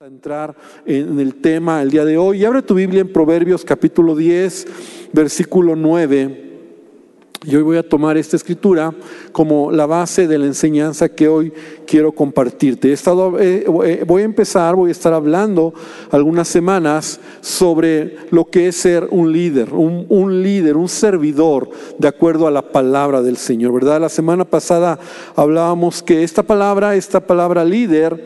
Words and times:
a 0.00 0.06
entrar 0.06 0.54
en 0.86 1.18
el 1.18 1.34
tema 1.34 1.82
el 1.82 1.90
día 1.90 2.04
de 2.04 2.16
hoy. 2.16 2.38
Y 2.38 2.44
abre 2.44 2.62
tu 2.62 2.74
Biblia 2.74 3.00
en 3.00 3.12
Proverbios 3.12 3.64
capítulo 3.64 4.14
10, 4.14 4.68
versículo 5.12 5.74
9. 5.74 6.44
Y 7.44 7.56
hoy 7.56 7.62
voy 7.62 7.76
a 7.78 7.88
tomar 7.88 8.16
esta 8.16 8.36
escritura 8.36 8.94
como 9.32 9.72
la 9.72 9.86
base 9.86 10.28
de 10.28 10.38
la 10.38 10.46
enseñanza 10.46 11.08
que 11.08 11.26
hoy 11.26 11.52
quiero 11.84 12.12
compartirte. 12.12 12.90
He 12.90 12.92
estado, 12.92 13.40
eh, 13.40 13.64
eh, 13.86 14.04
voy 14.06 14.22
a 14.22 14.24
empezar, 14.24 14.76
voy 14.76 14.90
a 14.90 14.92
estar 14.92 15.12
hablando 15.12 15.74
algunas 16.12 16.46
semanas 16.46 17.18
sobre 17.40 18.18
lo 18.30 18.44
que 18.44 18.68
es 18.68 18.76
ser 18.76 19.08
un 19.10 19.32
líder, 19.32 19.74
un, 19.74 20.06
un 20.08 20.44
líder, 20.44 20.76
un 20.76 20.88
servidor, 20.88 21.70
de 21.98 22.06
acuerdo 22.06 22.46
a 22.46 22.52
la 22.52 22.70
palabra 22.70 23.20
del 23.20 23.36
Señor, 23.36 23.72
¿verdad? 23.72 24.00
La 24.00 24.08
semana 24.08 24.44
pasada 24.44 25.00
hablábamos 25.34 26.04
que 26.04 26.22
esta 26.22 26.44
palabra, 26.44 26.94
esta 26.94 27.18
palabra 27.18 27.64
líder, 27.64 28.24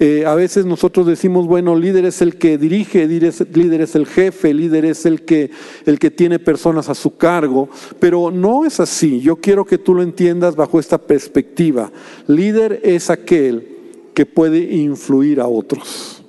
eh, 0.00 0.24
a 0.26 0.34
veces 0.34 0.66
nosotros 0.66 1.06
decimos, 1.06 1.46
bueno, 1.46 1.76
líder 1.76 2.04
es 2.04 2.20
el 2.20 2.36
que 2.36 2.58
dirige, 2.58 3.06
líder 3.06 3.80
es 3.80 3.94
el 3.94 4.06
jefe, 4.06 4.52
líder 4.52 4.84
es 4.84 5.06
el 5.06 5.24
que, 5.24 5.50
el 5.86 5.98
que 5.98 6.10
tiene 6.10 6.38
personas 6.38 6.88
a 6.88 6.94
su 6.94 7.16
cargo, 7.16 7.68
pero 8.00 8.30
no 8.30 8.64
es 8.64 8.80
así. 8.80 9.20
Yo 9.20 9.36
quiero 9.36 9.64
que 9.64 9.78
tú 9.78 9.94
lo 9.94 10.02
entiendas 10.02 10.56
bajo 10.56 10.80
esta 10.80 10.98
perspectiva. 10.98 11.92
Líder 12.26 12.80
es 12.82 13.08
aquel 13.08 13.68
que 14.14 14.26
puede 14.26 14.74
influir 14.74 15.40
a 15.40 15.46
otros. 15.46 16.24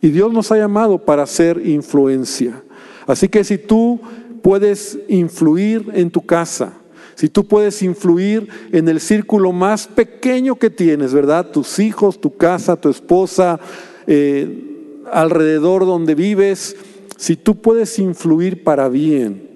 Y 0.00 0.08
Dios 0.08 0.32
nos 0.32 0.50
ha 0.52 0.58
llamado 0.58 0.98
para 0.98 1.22
hacer 1.22 1.62
influencia. 1.64 2.62
Así 3.06 3.28
que 3.28 3.44
si 3.44 3.58
tú 3.58 4.00
puedes 4.42 4.98
influir 5.08 5.86
en 5.94 6.10
tu 6.10 6.20
casa, 6.26 6.74
si 7.14 7.28
tú 7.28 7.44
puedes 7.44 7.82
influir 7.82 8.48
en 8.72 8.88
el 8.88 9.00
círculo 9.00 9.52
más 9.52 9.86
pequeño 9.86 10.56
que 10.56 10.70
tienes, 10.70 11.12
¿verdad? 11.12 11.50
Tus 11.50 11.78
hijos, 11.78 12.20
tu 12.20 12.36
casa, 12.36 12.76
tu 12.76 12.88
esposa, 12.88 13.60
eh, 14.06 15.02
alrededor 15.12 15.86
donde 15.86 16.14
vives, 16.14 16.76
si 17.16 17.36
tú 17.36 17.56
puedes 17.56 17.98
influir 17.98 18.64
para 18.64 18.88
bien 18.88 19.48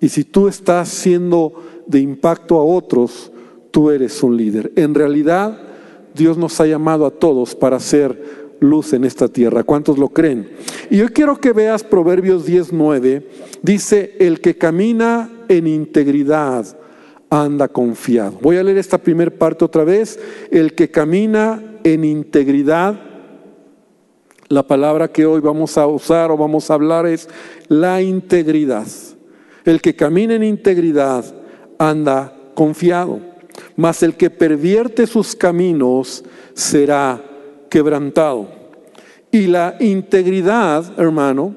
y 0.00 0.08
si 0.08 0.24
tú 0.24 0.48
estás 0.48 0.88
siendo 0.88 1.64
de 1.86 2.00
impacto 2.00 2.58
a 2.58 2.64
otros, 2.64 3.32
tú 3.70 3.90
eres 3.90 4.22
un 4.22 4.36
líder. 4.36 4.72
En 4.76 4.94
realidad, 4.94 5.58
Dios 6.14 6.36
nos 6.36 6.60
ha 6.60 6.66
llamado 6.66 7.06
a 7.06 7.10
todos 7.10 7.54
para 7.54 7.80
ser 7.80 8.37
luz 8.60 8.92
en 8.92 9.04
esta 9.04 9.28
tierra. 9.28 9.64
¿Cuántos 9.64 9.98
lo 9.98 10.08
creen? 10.08 10.48
Y 10.90 10.98
yo 10.98 11.08
quiero 11.08 11.40
que 11.40 11.52
veas 11.52 11.84
Proverbios 11.84 12.46
19. 12.46 13.26
Dice, 13.62 14.16
el 14.18 14.40
que 14.40 14.56
camina 14.56 15.30
en 15.48 15.66
integridad 15.66 16.66
anda 17.30 17.68
confiado. 17.68 18.38
Voy 18.40 18.56
a 18.56 18.62
leer 18.62 18.78
esta 18.78 18.98
primera 18.98 19.30
parte 19.30 19.64
otra 19.64 19.84
vez. 19.84 20.18
El 20.50 20.74
que 20.74 20.90
camina 20.90 21.62
en 21.84 22.04
integridad, 22.04 23.00
la 24.48 24.66
palabra 24.66 25.08
que 25.08 25.26
hoy 25.26 25.40
vamos 25.40 25.76
a 25.76 25.86
usar 25.86 26.30
o 26.30 26.36
vamos 26.36 26.70
a 26.70 26.74
hablar 26.74 27.06
es 27.06 27.28
la 27.68 28.00
integridad. 28.00 28.86
El 29.64 29.80
que 29.80 29.94
camina 29.94 30.34
en 30.34 30.42
integridad 30.42 31.24
anda 31.78 32.34
confiado, 32.54 33.20
mas 33.76 34.02
el 34.02 34.14
que 34.14 34.30
pervierte 34.30 35.06
sus 35.06 35.36
caminos 35.36 36.24
será 36.54 37.22
quebrantado. 37.68 38.48
Y 39.30 39.46
la 39.46 39.76
integridad, 39.80 40.98
hermano, 40.98 41.54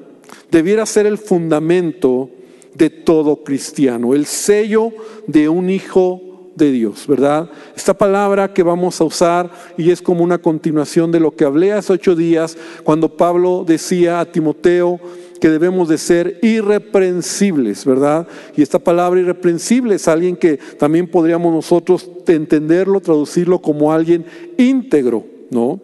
debiera 0.50 0.84
ser 0.86 1.06
el 1.06 1.18
fundamento 1.18 2.30
de 2.74 2.90
todo 2.90 3.42
cristiano, 3.44 4.14
el 4.14 4.26
sello 4.26 4.92
de 5.26 5.48
un 5.48 5.70
hijo 5.70 6.32
de 6.54 6.70
Dios, 6.70 7.06
¿verdad? 7.06 7.50
Esta 7.74 7.94
palabra 7.94 8.52
que 8.52 8.62
vamos 8.62 9.00
a 9.00 9.04
usar 9.04 9.50
y 9.76 9.90
es 9.90 10.02
como 10.02 10.22
una 10.22 10.38
continuación 10.38 11.10
de 11.10 11.20
lo 11.20 11.34
que 11.34 11.44
hablé 11.44 11.72
hace 11.72 11.94
ocho 11.94 12.14
días 12.14 12.56
cuando 12.84 13.16
Pablo 13.16 13.64
decía 13.66 14.20
a 14.20 14.26
Timoteo 14.26 15.00
que 15.40 15.50
debemos 15.50 15.88
de 15.88 15.98
ser 15.98 16.38
irreprensibles, 16.42 17.84
¿verdad? 17.84 18.28
Y 18.56 18.62
esta 18.62 18.78
palabra 18.78 19.20
irreprensible 19.20 19.96
es 19.96 20.06
alguien 20.06 20.36
que 20.36 20.58
también 20.78 21.08
podríamos 21.08 21.52
nosotros 21.52 22.08
entenderlo, 22.26 23.00
traducirlo 23.00 23.60
como 23.60 23.92
alguien 23.92 24.24
íntegro, 24.56 25.24
¿no? 25.52 25.80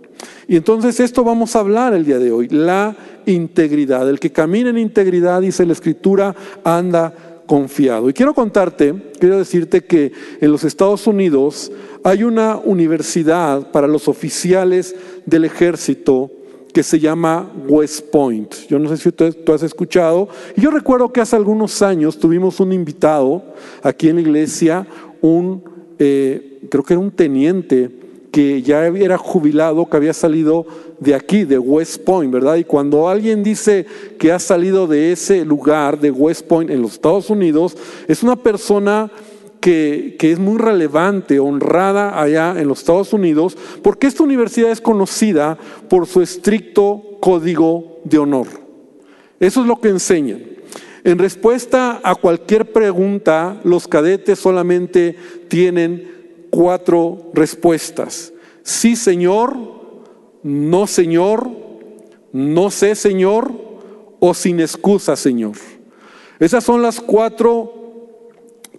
Y 0.48 0.56
entonces 0.56 0.98
esto 0.98 1.22
vamos 1.22 1.54
a 1.54 1.60
hablar 1.60 1.94
el 1.94 2.04
día 2.04 2.18
de 2.18 2.32
hoy, 2.32 2.48
la 2.48 2.96
integridad. 3.26 4.08
El 4.08 4.18
que 4.18 4.32
camina 4.32 4.70
en 4.70 4.78
integridad, 4.78 5.42
dice 5.42 5.66
la 5.66 5.74
escritura, 5.74 6.34
anda 6.64 7.14
confiado. 7.46 8.08
Y 8.08 8.12
quiero 8.12 8.34
contarte, 8.34 8.94
quiero 9.18 9.38
decirte 9.38 9.84
que 9.84 10.12
en 10.40 10.50
los 10.50 10.64
Estados 10.64 11.06
Unidos 11.06 11.70
hay 12.02 12.24
una 12.24 12.56
universidad 12.56 13.70
para 13.70 13.86
los 13.86 14.08
oficiales 14.08 14.96
del 15.26 15.44
ejército 15.44 16.30
que 16.72 16.82
se 16.82 16.98
llama 16.98 17.50
West 17.66 18.06
Point. 18.10 18.54
Yo 18.68 18.78
no 18.78 18.88
sé 18.88 18.96
si 18.98 19.12
tú, 19.12 19.52
has 19.52 19.62
escuchado. 19.62 20.28
Y 20.56 20.60
yo 20.60 20.70
recuerdo 20.70 21.12
que 21.12 21.20
hace 21.20 21.36
algunos 21.36 21.82
años 21.82 22.18
tuvimos 22.18 22.60
un 22.60 22.72
invitado 22.72 23.42
aquí 23.82 24.08
en 24.08 24.16
la 24.16 24.22
iglesia, 24.22 24.86
un, 25.20 25.62
eh, 25.98 26.60
creo 26.70 26.84
que 26.84 26.94
era 26.94 27.00
un 27.00 27.10
teniente 27.10 27.90
que 28.30 28.62
ya 28.62 28.86
era 28.86 29.16
jubilado, 29.16 29.88
que 29.88 29.96
había 29.96 30.12
salido 30.12 30.66
de 31.00 31.14
aquí, 31.14 31.44
de 31.44 31.58
West 31.58 32.02
Point, 32.04 32.32
¿verdad? 32.32 32.56
Y 32.56 32.64
cuando 32.64 33.08
alguien 33.08 33.42
dice 33.42 33.86
que 34.18 34.32
ha 34.32 34.38
salido 34.38 34.86
de 34.86 35.12
ese 35.12 35.44
lugar, 35.44 35.98
de 35.98 36.10
West 36.10 36.46
Point, 36.46 36.70
en 36.70 36.82
los 36.82 36.92
Estados 36.92 37.30
Unidos, 37.30 37.76
es 38.06 38.22
una 38.22 38.36
persona 38.36 39.10
que, 39.60 40.16
que, 40.18 40.32
es 40.32 40.38
muy 40.38 40.58
relevante, 40.58 41.40
honrada 41.40 42.20
allá 42.20 42.54
en 42.58 42.68
los 42.68 42.80
Estados 42.80 43.12
Unidos, 43.12 43.56
porque 43.82 44.06
esta 44.06 44.22
universidad 44.22 44.70
es 44.70 44.80
conocida 44.80 45.58
por 45.88 46.06
su 46.06 46.20
estricto 46.20 47.02
código 47.20 48.00
de 48.04 48.18
honor. 48.18 48.46
Eso 49.40 49.60
es 49.62 49.66
lo 49.66 49.80
que 49.80 49.88
enseñan. 49.88 50.42
En 51.04 51.18
respuesta 51.18 52.00
a 52.02 52.14
cualquier 52.16 52.72
pregunta, 52.72 53.60
los 53.64 53.88
cadetes 53.88 54.38
solamente 54.38 55.16
tienen 55.48 56.17
cuatro 56.50 57.30
respuestas. 57.34 58.32
Sí, 58.62 58.96
Señor, 58.96 59.56
no, 60.42 60.86
Señor, 60.86 61.50
no 62.32 62.70
sé, 62.70 62.94
Señor, 62.94 63.52
o 64.20 64.34
sin 64.34 64.60
excusa, 64.60 65.16
Señor. 65.16 65.52
Esas 66.38 66.64
son 66.64 66.82
las 66.82 67.00
cuatro 67.00 67.77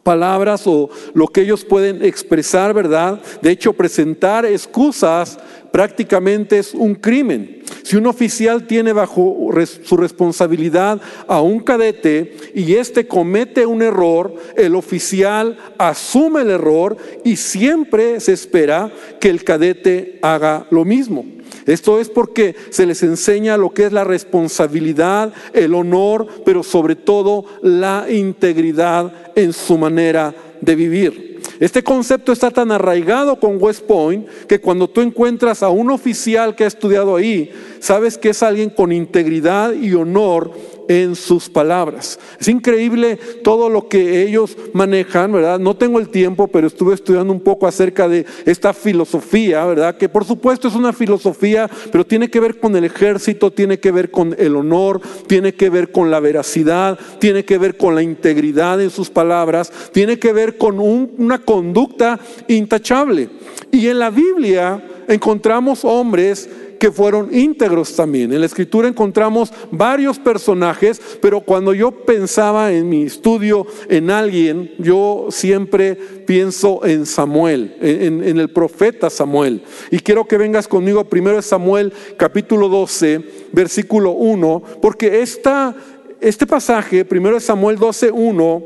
palabras 0.10 0.64
o 0.66 0.90
lo 1.14 1.28
que 1.28 1.42
ellos 1.42 1.64
pueden 1.64 2.04
expresar, 2.04 2.74
¿verdad? 2.74 3.22
De 3.44 3.52
hecho, 3.52 3.74
presentar 3.74 4.44
excusas 4.44 5.38
prácticamente 5.72 6.58
es 6.58 6.74
un 6.74 6.96
crimen. 6.96 7.62
Si 7.84 7.96
un 7.96 8.08
oficial 8.08 8.66
tiene 8.66 8.92
bajo 8.92 9.52
su 9.84 9.98
responsabilidad 9.98 11.00
a 11.28 11.42
un 11.42 11.60
cadete 11.60 12.36
y 12.56 12.74
éste 12.74 13.08
comete 13.08 13.68
un 13.68 13.84
error, 13.84 14.34
el 14.58 14.74
oficial 14.74 15.56
asume 15.78 16.42
el 16.42 16.50
error 16.50 16.98
y 17.24 17.36
siempre 17.36 18.20
se 18.20 18.34
espera 18.34 18.92
que 19.20 19.30
el 19.30 19.44
cadete 19.44 20.18
haga 20.24 20.66
lo 20.72 20.86
mismo. 20.86 21.24
Esto 21.66 22.00
es 22.00 22.10
porque 22.10 22.56
se 22.70 22.86
les 22.86 23.04
enseña 23.04 23.58
lo 23.58 23.72
que 23.72 23.86
es 23.86 23.92
la 23.92 24.04
responsabilidad, 24.04 25.34
el 25.54 25.74
honor, 25.74 26.28
pero 26.46 26.64
sobre 26.64 26.96
todo 26.96 27.46
la 27.62 28.06
integridad 28.10 29.14
en 29.36 29.54
su 29.54 29.78
manera 29.78 30.34
de 30.62 30.76
vivir. 30.76 31.30
Este 31.60 31.84
concepto 31.84 32.32
está 32.32 32.52
tan 32.52 32.72
arraigado 32.72 33.40
con 33.40 33.62
West 33.62 33.84
Point 33.84 34.28
que 34.48 34.62
cuando 34.62 34.90
tú 34.90 35.02
encuentras 35.02 35.62
a 35.62 35.70
un 35.70 35.92
oficial 35.92 36.56
que 36.56 36.64
ha 36.64 36.68
estudiado 36.68 37.16
ahí, 37.16 37.52
sabes 37.80 38.18
que 38.18 38.30
es 38.30 38.44
alguien 38.44 38.70
con 38.70 38.92
integridad 38.92 39.74
y 39.74 39.94
honor 39.94 40.52
en 40.90 41.16
sus 41.16 41.48
palabras. 41.50 42.20
Es 42.40 42.48
increíble 42.48 43.18
todo 43.44 43.70
lo 43.70 43.88
que 43.88 44.24
ellos 44.24 44.58
manejan, 44.74 45.32
¿verdad? 45.32 45.60
No 45.60 45.78
tengo 45.78 46.00
el 46.00 46.10
tiempo, 46.10 46.48
pero 46.48 46.66
estuve 46.66 46.96
estudiando 46.96 47.32
un 47.32 47.42
poco 47.42 47.68
acerca 47.68 48.10
de 48.10 48.26
esta 48.46 48.74
filosofía, 48.74 49.64
¿verdad? 49.66 49.96
Que 49.96 50.10
por 50.10 50.26
supuesto 50.26 50.68
es 50.68 50.74
una 50.74 50.92
filosofía, 50.92 51.70
pero 51.92 52.06
tiene 52.06 52.30
que 52.30 52.40
ver 52.40 52.60
con 52.60 52.76
el 52.76 52.86
ejército, 52.86 53.52
tiene 53.52 53.80
que 53.80 53.92
ver 53.92 54.10
con 54.10 54.36
el 54.40 54.56
honor, 54.56 55.00
tiene 55.28 55.54
que 55.54 55.70
ver 55.70 55.92
con 55.92 56.10
la 56.10 56.20
veracidad, 56.20 56.98
tiene 57.20 57.46
que 57.46 57.60
ver 57.60 57.78
con 57.78 57.94
la 57.94 58.02
integridad 58.02 58.82
en 58.82 58.90
sus 58.90 59.12
palabras, 59.12 59.72
tiene 59.94 60.18
que 60.18 60.34
ver 60.34 60.58
con 60.58 60.80
una 60.80 61.38
conducta 61.38 62.20
intachable. 62.48 63.30
Y 63.72 63.88
en 63.88 64.00
la 64.00 64.10
Biblia 64.10 64.84
encontramos 65.08 65.86
hombres 65.86 66.50
que 66.80 66.92
fueron 66.92 67.34
íntegros 67.36 67.96
también. 67.96 68.32
En 68.32 68.40
la 68.40 68.46
escritura 68.46 68.88
encontramos 68.88 69.52
varios 69.70 70.18
personajes, 70.18 71.02
pero 71.22 71.42
cuando 71.42 71.74
yo 71.74 71.92
pensaba 71.92 72.72
en 72.72 72.90
mi 72.90 73.04
estudio 73.04 73.68
en 73.90 74.10
alguien, 74.10 74.74
yo 74.80 75.28
siempre 75.30 75.96
pienso 75.96 76.86
en 76.86 77.06
Samuel, 77.06 77.76
en, 77.82 78.40
el 78.40 78.50
profeta 78.50 79.10
Samuel. 79.10 79.62
Y 79.92 80.00
quiero 80.00 80.26
que 80.26 80.38
vengas 80.38 80.68
conmigo 80.68 81.04
primero 81.04 81.38
a 81.38 81.42
Samuel 81.42 81.94
capítulo 82.18 82.70
12, 82.70 83.22
versículo 83.52 84.12
1, 84.12 84.64
porque 84.82 85.22
esta, 85.22 85.76
este 86.22 86.48
pasaje, 86.48 87.04
primero 87.04 87.38
es 87.38 87.44
Samuel 87.44 87.78
12, 87.78 88.12
1, 88.12 88.64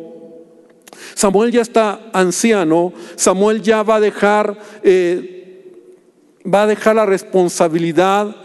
Samuel 1.15 1.51
ya 1.51 1.61
está 1.61 2.11
anciano, 2.13 2.93
Samuel 3.15 3.61
ya 3.61 3.81
va 3.81 3.95
a 3.95 3.99
dejar... 3.99 4.57
Eh, 4.83 5.39
va 6.51 6.63
a 6.63 6.67
dejar 6.67 6.95
la 6.95 7.05
responsabilidad 7.05 8.35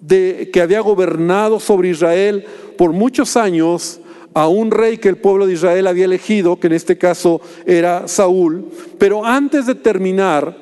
de, 0.00 0.50
que 0.52 0.60
había 0.60 0.80
gobernado 0.80 1.60
sobre 1.60 1.90
Israel 1.90 2.44
por 2.76 2.92
muchos 2.92 3.36
años, 3.36 4.00
a 4.32 4.46
un 4.48 4.70
rey 4.70 4.98
que 4.98 5.08
el 5.08 5.16
pueblo 5.16 5.46
de 5.46 5.54
Israel 5.54 5.86
había 5.86 6.04
elegido, 6.04 6.58
que 6.58 6.68
en 6.68 6.74
este 6.74 6.96
caso 6.96 7.40
era 7.66 8.06
Saúl. 8.06 8.66
Pero 8.98 9.24
antes 9.24 9.66
de 9.66 9.74
terminar, 9.74 10.56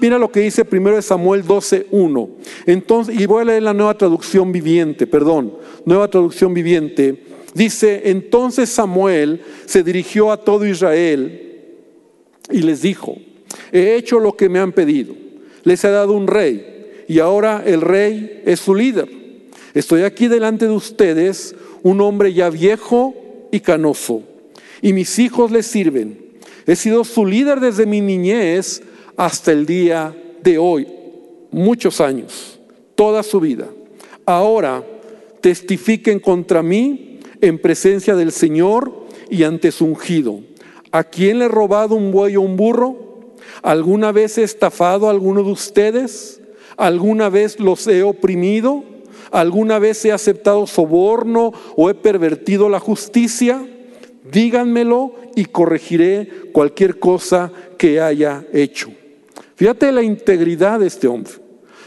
mira 0.00 0.18
lo 0.18 0.30
que 0.30 0.40
dice 0.40 0.64
primero 0.64 0.96
de 0.96 1.02
Samuel 1.02 1.44
12.1. 1.44 2.30
Entonces, 2.66 3.20
y 3.20 3.26
voy 3.26 3.42
a 3.42 3.46
leer 3.46 3.62
la 3.64 3.74
nueva 3.74 3.96
traducción 3.96 4.52
viviente, 4.52 5.06
perdón, 5.06 5.54
nueva 5.84 6.08
traducción 6.08 6.54
viviente. 6.54 7.22
Dice, 7.54 8.02
entonces 8.06 8.70
Samuel 8.70 9.42
se 9.66 9.82
dirigió 9.82 10.32
a 10.32 10.38
todo 10.38 10.64
Israel 10.64 11.50
y 12.50 12.62
les 12.62 12.80
dijo, 12.80 13.16
he 13.72 13.94
hecho 13.96 14.18
lo 14.18 14.36
que 14.36 14.48
me 14.48 14.58
han 14.58 14.72
pedido, 14.72 15.14
les 15.64 15.84
he 15.84 15.90
dado 15.90 16.12
un 16.12 16.26
rey 16.26 17.04
y 17.08 17.18
ahora 17.18 17.62
el 17.64 17.80
rey 17.80 18.42
es 18.44 18.60
su 18.60 18.74
líder. 18.74 19.08
Estoy 19.74 20.02
aquí 20.02 20.28
delante 20.28 20.66
de 20.66 20.72
ustedes, 20.72 21.54
un 21.82 22.00
hombre 22.00 22.32
ya 22.32 22.50
viejo 22.50 23.14
y 23.50 23.60
canoso, 23.60 24.22
y 24.80 24.92
mis 24.92 25.18
hijos 25.18 25.50
le 25.50 25.62
sirven. 25.62 26.18
He 26.66 26.76
sido 26.76 27.04
su 27.04 27.26
líder 27.26 27.60
desde 27.60 27.86
mi 27.86 28.00
niñez 28.00 28.82
hasta 29.16 29.52
el 29.52 29.66
día 29.66 30.14
de 30.42 30.58
hoy, 30.58 30.86
muchos 31.50 32.00
años, 32.00 32.60
toda 32.94 33.22
su 33.22 33.40
vida. 33.40 33.68
Ahora 34.24 34.84
testifiquen 35.40 36.20
contra 36.20 36.62
mí 36.62 37.18
en 37.40 37.58
presencia 37.58 38.14
del 38.14 38.32
Señor 38.32 39.06
y 39.28 39.42
ante 39.42 39.72
su 39.72 39.86
ungido. 39.86 40.40
¿A 40.92 41.04
quién 41.04 41.38
le 41.38 41.46
he 41.46 41.48
robado 41.48 41.94
un 41.94 42.12
buey 42.12 42.36
o 42.36 42.42
un 42.42 42.56
burro? 42.56 43.11
¿Alguna 43.62 44.10
vez 44.10 44.38
he 44.38 44.42
estafado 44.42 45.06
a 45.06 45.10
alguno 45.10 45.42
de 45.44 45.52
ustedes? 45.52 46.40
¿Alguna 46.76 47.28
vez 47.28 47.60
los 47.60 47.86
he 47.86 48.02
oprimido? 48.02 48.84
¿Alguna 49.30 49.78
vez 49.78 50.04
he 50.04 50.12
aceptado 50.12 50.66
soborno 50.66 51.52
o 51.76 51.88
he 51.88 51.94
pervertido 51.94 52.68
la 52.68 52.80
justicia? 52.80 53.64
Díganmelo 54.30 55.14
y 55.36 55.46
corregiré 55.46 56.28
cualquier 56.52 56.98
cosa 56.98 57.52
que 57.78 58.00
haya 58.00 58.44
hecho. 58.52 58.90
Fíjate 59.54 59.92
la 59.92 60.02
integridad 60.02 60.80
de 60.80 60.88
este 60.88 61.06
hombre. 61.06 61.32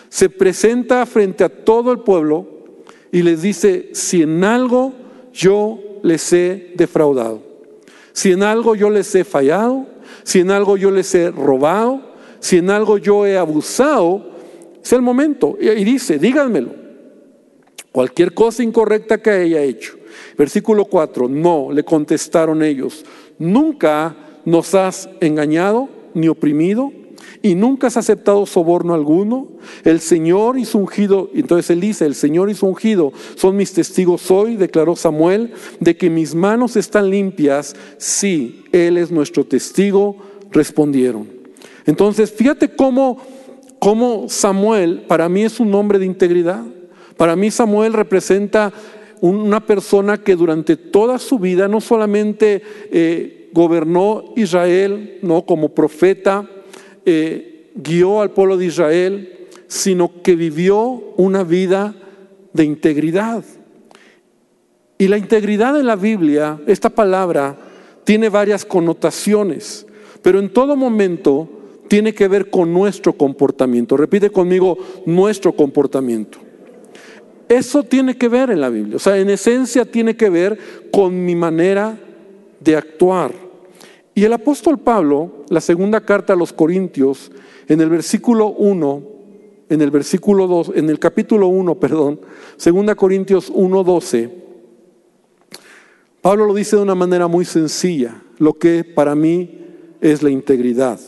Se 0.09 0.29
presenta 0.29 1.05
frente 1.05 1.43
a 1.43 1.49
todo 1.49 1.91
el 1.91 1.99
pueblo 1.99 2.47
y 3.11 3.21
les 3.21 3.41
dice, 3.41 3.89
si 3.93 4.21
en 4.21 4.43
algo 4.43 4.93
yo 5.33 5.79
les 6.03 6.31
he 6.31 6.73
defraudado, 6.75 7.41
si 8.13 8.31
en 8.31 8.43
algo 8.43 8.75
yo 8.75 8.89
les 8.89 9.13
he 9.15 9.23
fallado, 9.23 9.87
si 10.25 10.39
en 10.39 10.49
algo 10.49 10.75
yo 10.75 10.89
les 10.89 11.13
he 11.13 11.29
robado, 11.29 12.01
si 12.39 12.57
en 12.57 12.71
algo 12.71 12.97
yo 12.97 13.25
he 13.27 13.37
abusado, 13.37 14.31
es 14.83 14.91
el 14.91 15.03
momento. 15.03 15.55
Y 15.61 15.83
dice, 15.83 16.17
díganmelo 16.17 16.83
cualquier 17.91 18.33
cosa 18.33 18.63
incorrecta 18.63 19.19
que 19.19 19.29
haya 19.29 19.61
hecho. 19.61 19.93
Versículo 20.37 20.85
4, 20.85 21.29
no, 21.29 21.71
le 21.71 21.83
contestaron 21.83 22.63
ellos, 22.63 23.05
nunca 23.37 24.15
nos 24.43 24.73
has 24.73 25.07
engañado 25.21 25.87
ni 26.13 26.27
oprimido 26.27 26.91
y 27.41 27.55
nunca 27.55 27.87
has 27.87 27.97
aceptado 27.97 28.45
soborno 28.45 28.93
alguno. 28.93 29.47
El 29.83 29.99
Señor 29.99 30.57
y 30.57 30.65
su 30.65 30.79
ungido, 30.79 31.29
entonces 31.33 31.69
él 31.69 31.81
dice, 31.81 32.05
el 32.05 32.15
Señor 32.15 32.49
y 32.49 32.55
su 32.55 32.67
ungido 32.67 33.13
son 33.35 33.55
mis 33.55 33.73
testigos 33.73 34.29
hoy, 34.31 34.55
declaró 34.55 34.95
Samuel, 34.95 35.53
de 35.79 35.97
que 35.97 36.09
mis 36.09 36.35
manos 36.35 36.75
están 36.75 37.09
limpias. 37.09 37.75
Sí, 37.97 38.63
Él 38.71 38.97
es 38.97 39.11
nuestro 39.11 39.45
testigo, 39.45 40.17
respondieron. 40.51 41.27
Entonces, 41.85 42.31
fíjate 42.31 42.75
cómo, 42.75 43.17
cómo 43.79 44.25
Samuel 44.27 45.03
para 45.07 45.29
mí 45.29 45.43
es 45.43 45.59
un 45.59 45.73
hombre 45.75 45.99
de 45.99 46.05
integridad. 46.05 46.63
Para 47.17 47.35
mí 47.35 47.51
Samuel 47.51 47.93
representa 47.93 48.73
una 49.21 49.65
persona 49.65 50.17
que 50.17 50.35
durante 50.35 50.75
toda 50.75 51.19
su 51.19 51.39
vida 51.39 51.67
no 51.67 51.81
solamente 51.81 52.61
eh, 52.91 53.49
gobernó 53.53 54.33
Israel 54.35 55.19
no 55.21 55.45
como 55.45 55.69
profeta, 55.69 56.49
eh, 57.05 57.71
guió 57.75 58.21
al 58.21 58.31
pueblo 58.31 58.57
de 58.57 58.65
Israel, 58.65 59.47
sino 59.67 60.21
que 60.21 60.35
vivió 60.35 60.79
una 61.17 61.43
vida 61.43 61.95
de 62.53 62.63
integridad. 62.63 63.43
Y 64.97 65.07
la 65.07 65.17
integridad 65.17 65.77
en 65.79 65.87
la 65.87 65.95
Biblia, 65.95 66.59
esta 66.67 66.89
palabra, 66.89 67.57
tiene 68.05 68.29
varias 68.29 68.63
connotaciones, 68.63 69.85
pero 70.21 70.39
en 70.39 70.49
todo 70.49 70.75
momento 70.75 71.49
tiene 71.87 72.13
que 72.13 72.27
ver 72.27 72.49
con 72.49 72.73
nuestro 72.73 73.13
comportamiento. 73.13 73.97
Repite 73.97 74.29
conmigo, 74.29 74.77
nuestro 75.05 75.53
comportamiento. 75.53 76.39
Eso 77.49 77.83
tiene 77.83 78.17
que 78.17 78.27
ver 78.27 78.49
en 78.49 78.61
la 78.61 78.69
Biblia, 78.69 78.95
o 78.95 78.99
sea, 78.99 79.17
en 79.17 79.29
esencia 79.29 79.85
tiene 79.85 80.15
que 80.15 80.29
ver 80.29 80.57
con 80.91 81.25
mi 81.25 81.35
manera 81.35 81.97
de 82.59 82.75
actuar. 82.75 83.44
Y 84.17 84.23
el 84.23 84.31
apóstol 84.31 84.79
Pablo, 84.79 85.43
la 85.49 85.59
segunda 85.59 85.99
carta 85.99 86.33
a 86.33 86.37
los 86.37 86.53
Corintios, 86.53 87.33
en 87.67 87.81
el 87.81 87.89
versículo 87.89 88.47
1, 88.47 89.03
en 89.67 89.81
el 89.81 89.91
versículo 89.91 90.47
2, 90.47 90.71
en 90.75 90.89
el 90.89 90.99
capítulo 90.99 91.47
1, 91.47 91.75
perdón, 91.79 92.21
segunda 92.55 92.95
Corintios 92.95 93.51
1, 93.53 93.83
12, 93.83 94.45
Pablo 96.21 96.45
lo 96.45 96.53
dice 96.53 96.77
de 96.77 96.81
una 96.81 96.95
manera 96.95 97.27
muy 97.27 97.43
sencilla, 97.43 98.23
lo 98.37 98.57
que 98.57 98.85
para 98.85 99.15
mí 99.15 99.59
es 99.99 100.23
la 100.23 100.29
integridad. 100.29 100.99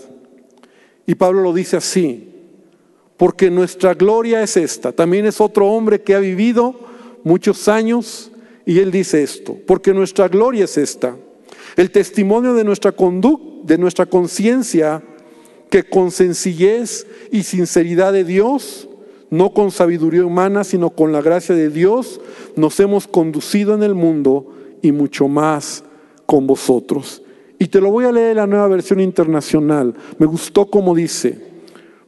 Y 1.05 1.15
Pablo 1.15 1.41
lo 1.41 1.53
dice 1.53 1.77
así, 1.77 2.29
porque 3.15 3.49
nuestra 3.49 3.93
gloria 3.93 4.43
es 4.43 4.57
esta. 4.57 4.91
También 4.91 5.25
es 5.25 5.39
otro 5.39 5.67
hombre 5.67 6.01
que 6.03 6.13
ha 6.13 6.19
vivido 6.19 6.75
muchos 7.23 7.67
años 7.69 8.31
y 8.65 8.79
él 8.79 8.91
dice 8.91 9.23
esto, 9.23 9.57
porque 9.65 9.93
nuestra 9.93 10.27
gloria 10.27 10.65
es 10.65 10.77
esta. 10.77 11.15
El 11.77 11.91
testimonio 11.91 12.53
de 12.55 12.63
nuestra 12.63 12.91
conducta, 12.91 13.45
de 13.63 13.77
nuestra 13.77 14.05
conciencia, 14.05 15.03
que 15.69 15.83
con 15.83 16.11
sencillez 16.11 17.05
y 17.31 17.43
sinceridad 17.43 18.13
de 18.13 18.23
Dios, 18.23 18.87
no 19.29 19.53
con 19.53 19.71
sabiduría 19.71 20.25
humana, 20.25 20.63
sino 20.63 20.89
con 20.89 21.11
la 21.11 21.21
gracia 21.21 21.53
de 21.53 21.69
Dios, 21.69 22.21
nos 22.55 22.79
hemos 22.79 23.07
conducido 23.07 23.73
en 23.73 23.83
el 23.83 23.93
mundo 23.93 24.53
y 24.81 24.91
mucho 24.91 25.27
más 25.27 25.83
con 26.25 26.47
vosotros. 26.47 27.21
Y 27.59 27.67
te 27.67 27.81
lo 27.81 27.91
voy 27.91 28.05
a 28.05 28.11
leer 28.11 28.31
en 28.31 28.37
la 28.37 28.47
nueva 28.47 28.67
versión 28.67 28.99
internacional. 28.99 29.93
Me 30.17 30.25
gustó 30.25 30.67
como 30.67 30.95
dice, 30.95 31.37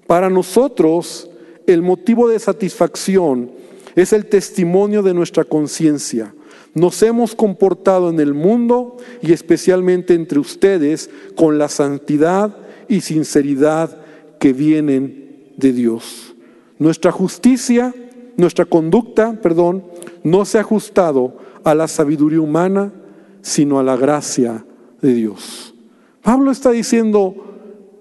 para 0.08 0.30
nosotros, 0.30 1.30
el 1.68 1.82
motivo 1.82 2.30
de 2.30 2.40
satisfacción 2.40 3.52
es 3.96 4.14
el 4.14 4.28
testimonio 4.28 5.04
de 5.04 5.14
nuestra 5.14 5.44
conciencia. 5.44 6.34
Nos 6.74 7.02
hemos 7.04 7.36
comportado 7.36 8.10
en 8.10 8.20
el 8.20 8.34
mundo 8.34 8.98
y 9.22 9.34
especialmente 9.34 10.14
entre 10.14 10.40
ustedes 10.40 11.10
con 11.36 11.58
la 11.58 11.68
santidad 11.68 12.56
y 12.88 13.02
sinceridad 13.02 13.98
que 14.40 14.54
vienen 14.54 15.54
de 15.58 15.74
Dios. 15.74 16.36
Nuestra 16.78 17.12
justicia, 17.12 17.94
nuestra 18.38 18.66
conducta, 18.66 19.34
perdón, 19.42 19.84
no 20.24 20.46
se 20.46 20.58
ha 20.58 20.62
ajustado 20.62 21.38
a 21.64 21.76
la 21.76 21.88
sabiduría 21.88 22.40
humana, 22.40 22.94
sino 23.42 23.80
a 23.80 23.84
la 23.84 23.98
gracia 23.98 24.66
de 25.02 25.14
Dios. 25.14 25.74
Pablo 26.22 26.52
está 26.52 26.72
diciendo, 26.72 27.36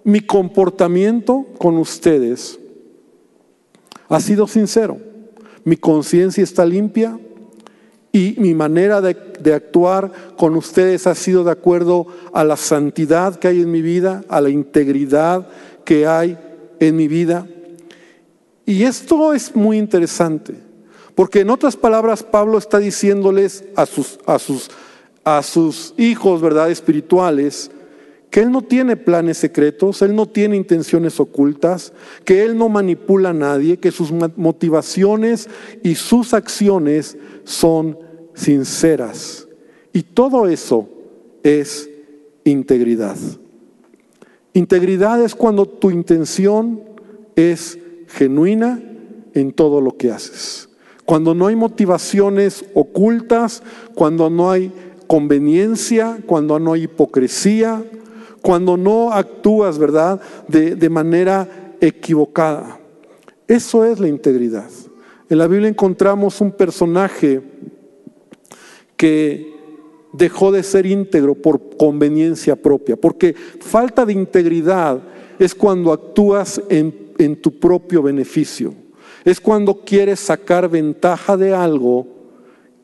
mi 0.04 0.20
comportamiento 0.20 1.46
con 1.58 1.76
ustedes 1.76 2.58
ha 4.08 4.20
sido 4.20 4.46
sincero. 4.46 4.98
Mi 5.64 5.76
conciencia 5.76 6.42
está 6.42 6.64
limpia 6.64 7.18
y 8.12 8.34
mi 8.38 8.54
manera 8.54 9.00
de, 9.00 9.16
actuar 9.52 10.10
con 10.36 10.56
ustedes 10.56 11.06
ha 11.06 11.14
sido 11.14 11.44
de 11.44 11.50
acuerdo 11.50 12.06
a 12.32 12.42
la 12.44 12.56
santidad 12.56 13.36
que 13.36 13.48
hay 13.48 13.60
en 13.60 13.70
mi 13.70 13.82
vida, 13.82 14.24
a 14.28 14.40
la 14.40 14.50
integridad 14.50 15.48
que 15.84 16.06
hay 16.06 16.38
en 16.80 16.96
mi 16.96 17.08
vida. 17.08 17.46
Y 18.64 18.84
esto 18.84 19.32
es 19.34 19.54
muy 19.54 19.78
interesante, 19.78 20.54
porque 21.14 21.40
en 21.40 21.50
otras 21.50 21.76
palabras 21.76 22.22
Pablo 22.22 22.58
está 22.58 22.78
diciéndoles 22.78 23.64
a 23.76 23.86
sus, 23.86 24.18
a 24.26 24.38
sus, 24.38 24.70
a 25.24 25.42
sus 25.42 25.94
hijos, 25.96 26.40
¿verdad?, 26.40 26.70
espirituales, 26.70 27.70
que 28.30 28.40
Él 28.40 28.50
no 28.50 28.62
tiene 28.62 28.97
planes 28.97 29.38
secretos, 29.38 30.02
Él 30.02 30.14
no 30.14 30.26
tiene 30.26 30.56
intenciones 30.56 31.18
ocultas, 31.18 31.92
que 32.25 32.42
Él 32.44 32.56
no 32.58 32.68
manipula 32.68 33.30
a 33.30 33.35
nadie, 33.35 33.78
que 33.78 33.90
sus 33.90 34.12
motivaciones 34.37 35.49
y 35.82 35.94
sus 35.94 36.35
acciones 36.35 37.16
son 37.44 37.99
sinceras. 38.35 39.49
Y 39.92 40.02
todo 40.02 40.47
eso 40.47 40.88
es 41.42 41.88
integridad. 42.44 43.16
Integridad 44.52 45.23
es 45.23 45.35
cuando 45.35 45.66
tu 45.66 45.90
intención 45.90 46.82
es 47.37 47.78
genuina 48.08 48.82
en 49.35 49.52
todo 49.52 49.80
lo 49.80 49.97
que 49.97 50.11
haces. 50.11 50.68
Cuando 51.04 51.35
no 51.35 51.47
hay 51.47 51.56
motivaciones 51.56 52.64
ocultas, 52.75 53.62
cuando 53.94 54.28
no 54.28 54.50
hay 54.50 54.70
conveniencia, 55.06 56.18
cuando 56.26 56.58
no 56.58 56.75
hay 56.75 56.82
hipocresía, 56.85 57.82
cuando 58.42 58.76
no 58.76 59.12
actúas, 59.12 59.78
¿verdad?, 59.78 60.21
de, 60.49 60.88
manera 60.88 61.75
equivocada. 61.80 62.78
Eso 63.47 63.85
es 63.85 63.99
la 63.99 64.09
integridad. 64.09 64.68
En 65.28 65.38
la 65.38 65.47
Biblia 65.47 65.68
encontramos 65.68 66.40
un 66.40 66.52
personaje 66.52 67.42
que 68.97 69.54
dejó 70.12 70.50
de 70.50 70.62
ser 70.62 70.87
íntegro 70.87 71.35
por 71.35 71.76
conveniencia 71.76 72.57
propia, 72.57 72.97
porque 72.97 73.35
falta 73.61 74.04
de 74.04 74.14
integridad 74.14 75.00
es 75.38 75.54
cuando 75.54 75.92
actúas 75.92 76.61
en, 76.68 77.09
tu 77.40 77.59
propio 77.59 78.02
beneficio, 78.02 78.75
es 79.25 79.40
cuando 79.40 79.80
quieres 79.85 80.21
sacar 80.21 80.68
ventaja 80.68 81.37
de 81.37 81.52
algo 81.52 82.07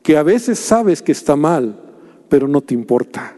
que 0.03 0.17
a 0.17 0.23
veces 0.23 0.59
sabes 0.59 1.01
que 1.01 1.13
está 1.13 1.35
mal, 1.35 1.79
pero 2.29 2.47
no 2.47 2.61
te 2.61 2.73
importa. 2.73 3.37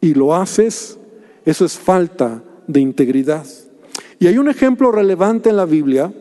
Y 0.00 0.14
lo 0.14 0.34
haces, 0.34 0.98
eso 1.44 1.64
es 1.64 1.78
falta 1.78 2.42
de 2.66 2.80
integridad. 2.80 3.46
Y 4.18 4.26
hay 4.26 4.38
un 4.38 4.48
ejemplo 4.48 4.90
relevante 4.90 5.50
en 5.50 5.56
la 5.56 5.66
Biblia 5.66 6.12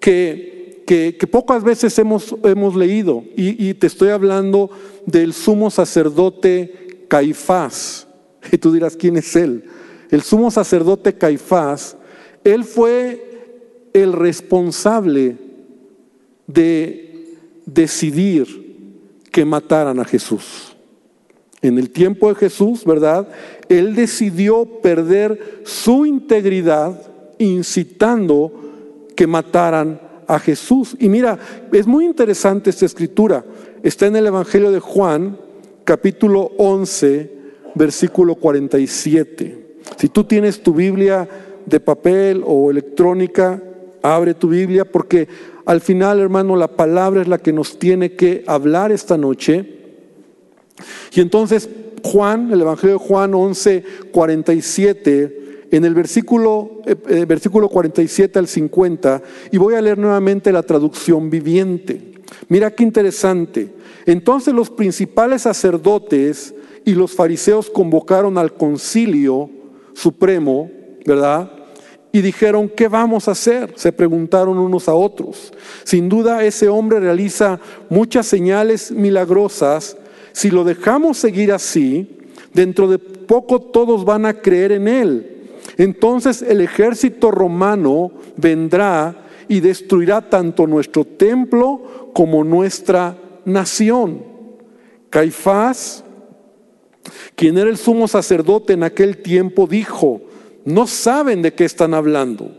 que, 0.00 0.84
que, 0.86 1.26
pocas 1.26 1.62
veces 1.62 1.98
hemos, 1.98 2.34
hemos 2.44 2.76
leído, 2.76 3.24
y, 3.36 3.68
y 3.68 3.74
te 3.74 3.86
estoy 3.86 4.10
hablando 4.10 4.70
del 5.06 5.32
sumo 5.32 5.70
sacerdote 5.70 7.04
Caifás. 7.08 8.06
Y 8.52 8.58
tú 8.58 8.72
dirás, 8.72 8.96
¿quién 8.96 9.16
es 9.16 9.34
él? 9.34 9.64
El 10.08 10.22
sumo 10.22 10.52
sacerdote 10.52 11.14
Caifás, 11.14 11.96
él 12.44 12.62
fue 12.62 13.26
el 13.92 14.12
responsable 14.12 15.36
de 16.46 17.36
decidir 17.64 18.46
que 19.32 19.44
mataran 19.44 19.98
a 19.98 20.04
Jesús. 20.04 20.75
En 21.62 21.78
el 21.78 21.90
tiempo 21.90 22.28
de 22.28 22.34
Jesús, 22.34 22.84
¿verdad? 22.84 23.28
Él 23.68 23.94
decidió 23.94 24.66
perder 24.82 25.62
su 25.64 26.06
integridad 26.06 27.00
incitando 27.38 28.52
que 29.14 29.26
mataran 29.26 30.00
a 30.26 30.38
Jesús. 30.38 30.96
Y 30.98 31.08
mira, 31.08 31.38
es 31.72 31.86
muy 31.86 32.04
interesante 32.04 32.70
esta 32.70 32.86
escritura. 32.86 33.44
Está 33.82 34.06
en 34.06 34.16
el 34.16 34.26
Evangelio 34.26 34.70
de 34.70 34.80
Juan, 34.80 35.38
capítulo 35.84 36.52
11, 36.58 37.30
versículo 37.74 38.34
47. 38.34 39.78
Si 39.96 40.08
tú 40.08 40.24
tienes 40.24 40.62
tu 40.62 40.74
Biblia 40.74 41.28
de 41.64 41.80
papel 41.80 42.42
o 42.44 42.70
electrónica, 42.70 43.62
abre 44.02 44.34
tu 44.34 44.48
Biblia 44.48 44.84
porque 44.84 45.28
al 45.64 45.80
final, 45.80 46.20
hermano, 46.20 46.56
la 46.56 46.68
palabra 46.68 47.22
es 47.22 47.28
la 47.28 47.38
que 47.38 47.52
nos 47.52 47.78
tiene 47.78 48.12
que 48.12 48.44
hablar 48.46 48.92
esta 48.92 49.16
noche. 49.16 49.75
Y 51.12 51.20
entonces 51.20 51.68
Juan, 52.02 52.52
el 52.52 52.60
Evangelio 52.60 52.98
de 52.98 53.04
Juan 53.04 53.34
11, 53.34 53.84
47, 54.12 55.66
en 55.70 55.84
el 55.84 55.94
versículo, 55.94 56.82
eh, 56.86 56.96
eh, 57.08 57.24
versículo 57.26 57.68
47 57.68 58.38
al 58.38 58.46
50, 58.46 59.22
y 59.50 59.58
voy 59.58 59.74
a 59.74 59.80
leer 59.80 59.98
nuevamente 59.98 60.52
la 60.52 60.62
traducción 60.62 61.30
viviente. 61.30 62.12
Mira 62.48 62.70
qué 62.70 62.82
interesante. 62.82 63.72
Entonces 64.04 64.54
los 64.54 64.70
principales 64.70 65.42
sacerdotes 65.42 66.54
y 66.84 66.94
los 66.94 67.12
fariseos 67.12 67.68
convocaron 67.68 68.38
al 68.38 68.54
concilio 68.54 69.50
supremo, 69.94 70.70
¿verdad? 71.04 71.50
Y 72.12 72.22
dijeron, 72.22 72.68
¿qué 72.68 72.88
vamos 72.88 73.28
a 73.28 73.32
hacer? 73.32 73.74
Se 73.76 73.92
preguntaron 73.92 74.58
unos 74.58 74.88
a 74.88 74.94
otros. 74.94 75.52
Sin 75.84 76.08
duda 76.08 76.44
ese 76.44 76.68
hombre 76.68 77.00
realiza 77.00 77.60
muchas 77.90 78.26
señales 78.26 78.92
milagrosas. 78.92 79.96
Si 80.36 80.50
lo 80.50 80.64
dejamos 80.64 81.16
seguir 81.16 81.50
así, 81.50 82.18
dentro 82.52 82.88
de 82.88 82.98
poco 82.98 83.58
todos 83.58 84.04
van 84.04 84.26
a 84.26 84.34
creer 84.42 84.72
en 84.72 84.86
él. 84.86 85.48
Entonces 85.78 86.42
el 86.42 86.60
ejército 86.60 87.30
romano 87.30 88.12
vendrá 88.36 89.28
y 89.48 89.60
destruirá 89.60 90.28
tanto 90.28 90.66
nuestro 90.66 91.06
templo 91.06 92.10
como 92.12 92.44
nuestra 92.44 93.16
nación. 93.46 94.24
Caifás, 95.08 96.04
quien 97.34 97.56
era 97.56 97.70
el 97.70 97.78
sumo 97.78 98.06
sacerdote 98.06 98.74
en 98.74 98.82
aquel 98.82 99.16
tiempo, 99.22 99.66
dijo, 99.66 100.20
no 100.66 100.86
saben 100.86 101.40
de 101.40 101.54
qué 101.54 101.64
están 101.64 101.94
hablando, 101.94 102.50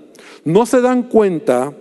no 0.44 0.66
se 0.66 0.82
dan 0.82 1.04
cuenta 1.04 1.76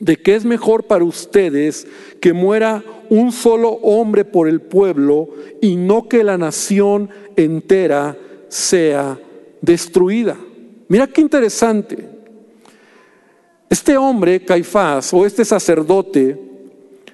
de 0.00 0.16
que 0.16 0.34
es 0.34 0.44
mejor 0.44 0.88
para 0.88 1.04
ustedes 1.04 1.86
que 2.20 2.32
muera 2.32 2.82
un 3.14 3.30
solo 3.30 3.68
hombre 3.70 4.24
por 4.24 4.48
el 4.48 4.60
pueblo 4.60 5.28
y 5.60 5.76
no 5.76 6.08
que 6.08 6.24
la 6.24 6.36
nación 6.36 7.08
entera 7.36 8.16
sea 8.48 9.18
destruida. 9.60 10.36
Mira 10.88 11.06
qué 11.06 11.20
interesante. 11.20 12.08
Este 13.70 13.96
hombre, 13.96 14.44
Caifás, 14.44 15.14
o 15.14 15.24
este 15.24 15.44
sacerdote, 15.44 16.40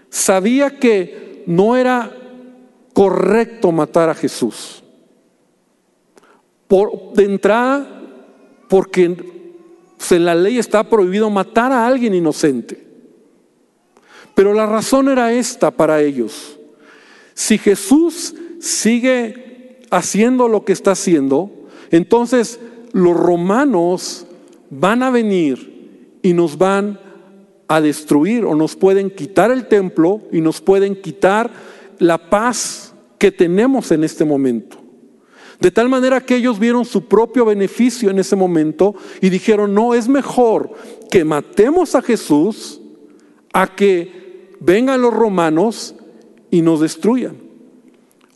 sabía 0.09 0.78
que 0.78 1.45
no 1.47 1.76
era 1.76 2.11
correcto 2.92 3.71
matar 3.71 4.09
a 4.09 4.14
Jesús. 4.14 4.83
Por, 6.66 7.12
de 7.14 7.25
entrada, 7.25 8.02
porque 8.69 9.04
en 9.04 10.25
la 10.25 10.35
ley 10.35 10.59
está 10.59 10.83
prohibido 10.85 11.28
matar 11.28 11.73
a 11.73 11.87
alguien 11.87 12.14
inocente. 12.14 12.90
Pero 14.41 14.55
la 14.55 14.65
razón 14.65 15.11
era 15.11 15.35
esta 15.35 15.71
para 15.71 16.01
ellos. 16.01 16.59
Si 17.35 17.59
Jesús 17.59 18.35
sigue 18.59 19.83
haciendo 19.91 20.49
lo 20.49 20.65
que 20.65 20.73
está 20.73 20.93
haciendo, 20.93 21.51
entonces 21.91 22.59
los 22.95 23.15
romanos 23.15 24.27
van 24.71 25.03
a 25.03 25.11
venir 25.11 26.17
y 26.23 26.33
nos 26.33 26.57
van 26.57 26.99
a 27.69 27.83
destruir 27.83 28.47
o 28.47 28.55
nos 28.55 28.77
pueden 28.77 29.11
quitar 29.11 29.51
el 29.51 29.69
templo 29.69 30.23
y 30.33 30.41
nos 30.41 30.63
pueden 30.63 31.03
quitar 31.03 31.51
la 31.99 32.31
paz 32.31 32.95
que 33.19 33.31
tenemos 33.31 33.91
en 33.91 34.05
este 34.05 34.25
momento. 34.25 34.79
De 35.61 35.71
tal 35.71 35.91
manera 35.91 36.23
que 36.23 36.37
ellos 36.37 36.59
vieron 36.59 36.87
su 36.87 37.05
propio 37.05 37.45
beneficio 37.45 38.09
en 38.09 38.19
ese 38.19 38.37
momento 38.37 38.95
y 39.21 39.29
dijeron, 39.29 39.75
no, 39.75 39.93
es 39.93 40.09
mejor 40.09 40.73
que 41.11 41.27
matemos 41.27 41.95
a 41.95 42.01
Jesús 42.01 42.81
a 43.53 43.75
que 43.75 44.20
vengan 44.61 45.02
los 45.02 45.12
romanos 45.12 45.95
y 46.50 46.62
nos 46.62 46.81
destruyan. 46.81 47.37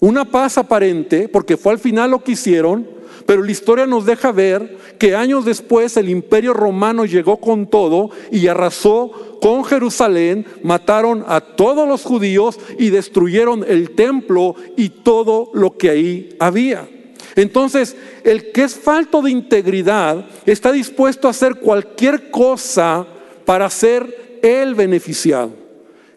Una 0.01 0.25
paz 0.25 0.59
aparente, 0.59 1.29
porque 1.29 1.57
fue 1.57 1.73
al 1.73 1.79
final 1.79 2.11
lo 2.11 2.23
que 2.23 2.33
hicieron, 2.33 2.87
pero 3.27 3.43
la 3.43 3.53
historia 3.53 3.87
nos 3.87 4.05
deja 4.05 4.33
ver 4.33 4.77
que 4.99 5.15
años 5.15 5.45
después 5.45 5.97
el 5.97 6.09
imperio 6.09 6.53
romano 6.53 7.05
llegó 7.05 7.39
con 7.39 7.69
todo 7.69 8.11
y 8.31 8.47
arrasó 8.49 9.39
con 9.41 9.65
Jerusalén, 9.65 10.47
mataron 10.63 11.25
a 11.27 11.41
todos 11.41 11.89
los 11.89 12.03
judíos 12.03 12.59
y 12.79 12.91
destruyeron 12.91 13.65
el 13.67 13.95
templo 13.95 14.57
y 14.77 14.91
todo 14.91 15.51
lo 15.55 15.77
que 15.77 15.91
ahí 15.91 16.37
había. 16.39 16.89
Entonces, 17.37 17.97
el 18.23 18.53
que 18.53 18.65
es 18.65 18.75
falto 18.75 19.23
de 19.23 19.31
integridad 19.31 20.27
está 20.47 20.71
dispuesto 20.71 21.27
a 21.27 21.33
hacer 21.33 21.57
cualquier 21.57 22.31
cosa 22.31 23.07
para 23.45 23.69
ser 23.71 24.39
el 24.43 24.75
beneficiado. 24.75 25.64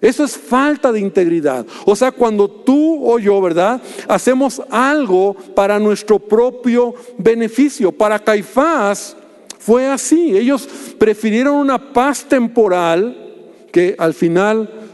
Eso 0.01 0.23
es 0.23 0.37
falta 0.37 0.91
de 0.91 0.99
integridad. 0.99 1.65
O 1.85 1.95
sea, 1.95 2.11
cuando 2.11 2.47
tú 2.49 3.03
o 3.03 3.17
yo, 3.17 3.41
¿verdad? 3.41 3.81
Hacemos 4.07 4.61
algo 4.69 5.35
para 5.55 5.79
nuestro 5.79 6.19
propio 6.19 6.93
beneficio. 7.17 7.91
Para 7.91 8.19
Caifás 8.19 9.15
fue 9.59 9.87
así. 9.87 10.37
Ellos 10.37 10.67
prefirieron 10.97 11.55
una 11.55 11.93
paz 11.93 12.25
temporal 12.25 13.25
que 13.71 13.95
al 13.97 14.13
final 14.13 14.86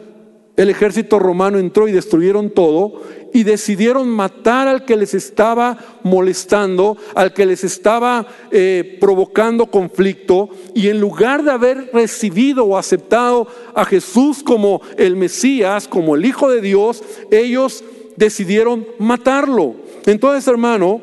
el 0.55 0.69
ejército 0.69 1.17
romano 1.17 1.57
entró 1.57 1.87
y 1.87 1.91
destruyeron 1.91 2.51
todo 2.51 3.01
y 3.33 3.43
decidieron 3.43 4.07
matar 4.07 4.67
al 4.67 4.85
que 4.85 4.95
les 4.95 5.15
estaba 5.15 5.77
molestando, 6.03 6.95
al 7.15 7.33
que 7.33 7.47
les 7.47 7.63
estaba 7.63 8.27
eh, 8.51 8.97
provocando 9.01 9.65
conflicto, 9.65 10.49
y 10.75 10.89
en 10.89 10.99
lugar 10.99 11.43
de 11.43 11.51
haber 11.51 11.89
recibido 11.91 12.65
o 12.65 12.77
aceptado 12.77 13.47
a 13.73 13.83
Jesús 13.85 14.43
como 14.43 14.81
el 14.97 15.15
Mesías, 15.15 15.87
como 15.87 16.15
el 16.15 16.25
Hijo 16.25 16.51
de 16.51 16.61
Dios, 16.61 17.03
ellos 17.31 17.83
decidieron 18.15 18.85
matarlo. 18.99 19.73
Entonces, 20.05 20.47
hermano, 20.47 21.01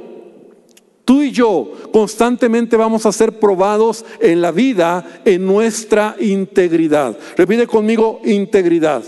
tú 1.05 1.23
y 1.23 1.33
yo 1.33 1.73
constantemente 1.93 2.77
vamos 2.77 3.07
a 3.07 3.13
ser 3.13 3.41
probados 3.41 4.05
en 4.21 4.41
la 4.41 4.53
vida 4.53 5.21
en 5.25 5.45
nuestra 5.45 6.15
integridad. 6.21 7.19
Repite 7.37 7.67
conmigo, 7.67 8.21
integridad. 8.25 9.03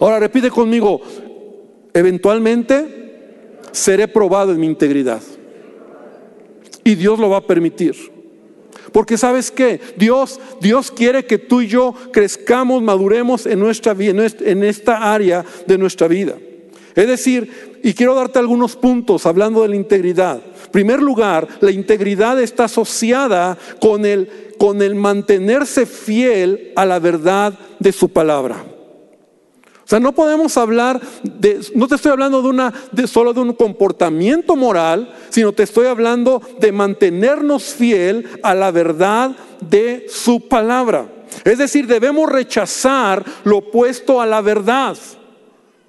Ahora 0.00 0.18
repite 0.18 0.50
conmigo, 0.50 1.00
eventualmente 1.92 2.98
seré 3.72 4.08
probado 4.08 4.52
en 4.52 4.60
mi 4.60 4.66
integridad. 4.66 5.22
Y 6.84 6.94
Dios 6.94 7.18
lo 7.18 7.30
va 7.30 7.38
a 7.38 7.46
permitir. 7.46 7.96
Porque 8.92 9.18
sabes 9.18 9.50
qué, 9.50 9.80
Dios, 9.96 10.40
Dios 10.60 10.90
quiere 10.90 11.26
que 11.26 11.38
tú 11.38 11.60
y 11.60 11.66
yo 11.66 11.94
crezcamos, 12.12 12.82
maduremos 12.82 13.44
en 13.46 13.60
nuestra 13.60 13.94
en 13.98 14.64
esta 14.64 15.12
área 15.12 15.44
de 15.66 15.78
nuestra 15.78 16.08
vida. 16.08 16.36
Es 16.94 17.06
decir, 17.06 17.78
y 17.82 17.92
quiero 17.92 18.14
darte 18.14 18.38
algunos 18.38 18.76
puntos 18.76 19.26
hablando 19.26 19.62
de 19.62 19.68
la 19.68 19.76
integridad. 19.76 20.40
En 20.64 20.72
primer 20.72 21.00
lugar, 21.00 21.46
la 21.60 21.70
integridad 21.70 22.40
está 22.40 22.64
asociada 22.64 23.56
con 23.80 24.04
el, 24.04 24.54
con 24.58 24.82
el 24.82 24.94
mantenerse 24.94 25.86
fiel 25.86 26.72
a 26.74 26.84
la 26.84 26.98
verdad 26.98 27.54
de 27.78 27.92
su 27.92 28.08
palabra. 28.08 28.64
O 29.88 29.90
sea, 29.90 30.00
no 30.00 30.12
podemos 30.12 30.54
hablar 30.58 31.00
de, 31.22 31.60
no 31.74 31.88
te 31.88 31.94
estoy 31.94 32.12
hablando 32.12 32.42
de 32.42 32.48
una, 32.48 32.74
solo 33.06 33.32
de 33.32 33.40
un 33.40 33.54
comportamiento 33.54 34.54
moral, 34.54 35.14
sino 35.30 35.54
te 35.54 35.62
estoy 35.62 35.86
hablando 35.86 36.42
de 36.60 36.72
mantenernos 36.72 37.72
fiel 37.72 38.28
a 38.42 38.54
la 38.54 38.70
verdad 38.70 39.34
de 39.62 40.04
su 40.10 40.46
palabra. 40.46 41.06
Es 41.42 41.56
decir, 41.56 41.86
debemos 41.86 42.28
rechazar 42.28 43.24
lo 43.44 43.56
opuesto 43.56 44.20
a 44.20 44.26
la 44.26 44.42
verdad 44.42 44.94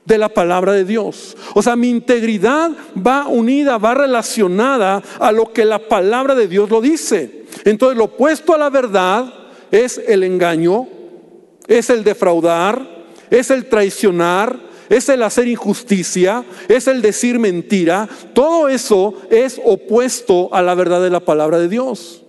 de 0.05 0.17
la 0.17 0.29
palabra 0.29 0.71
de 0.71 0.85
Dios. 0.85 1.35
O 1.53 1.61
sea, 1.61 1.75
mi 1.75 1.89
integridad 1.89 2.71
va 2.95 3.27
unida, 3.27 3.77
va 3.79 3.95
relacionada 3.95 5.03
a 5.19 5.33
lo 5.33 5.51
que 5.51 5.65
la 5.65 5.89
palabra 5.89 6.35
de 6.35 6.47
Dios 6.47 6.69
lo 6.69 6.79
dice. 6.79 7.43
Entonces, 7.65 7.97
lo 7.97 8.05
opuesto 8.05 8.53
a 8.53 8.57
la 8.59 8.69
verdad 8.69 9.33
es 9.71 10.01
el 10.07 10.23
engaño, 10.23 10.87
es 11.67 11.89
el 11.89 12.05
defraudar, 12.05 12.98
es 13.29 13.51
el 13.51 13.65
traicionar, 13.65 14.59
es 14.89 15.07
el 15.09 15.23
hacer 15.23 15.47
injusticia, 15.47 16.43
es 16.67 16.87
el 16.87 17.01
decir 17.01 17.39
mentira. 17.39 18.09
Todo 18.33 18.69
eso 18.69 19.13
es 19.29 19.61
opuesto 19.63 20.53
a 20.53 20.61
la 20.61 20.75
verdad 20.75 21.01
de 21.01 21.09
la 21.09 21.19
palabra 21.19 21.59
de 21.59 21.69
Dios. 21.69 22.23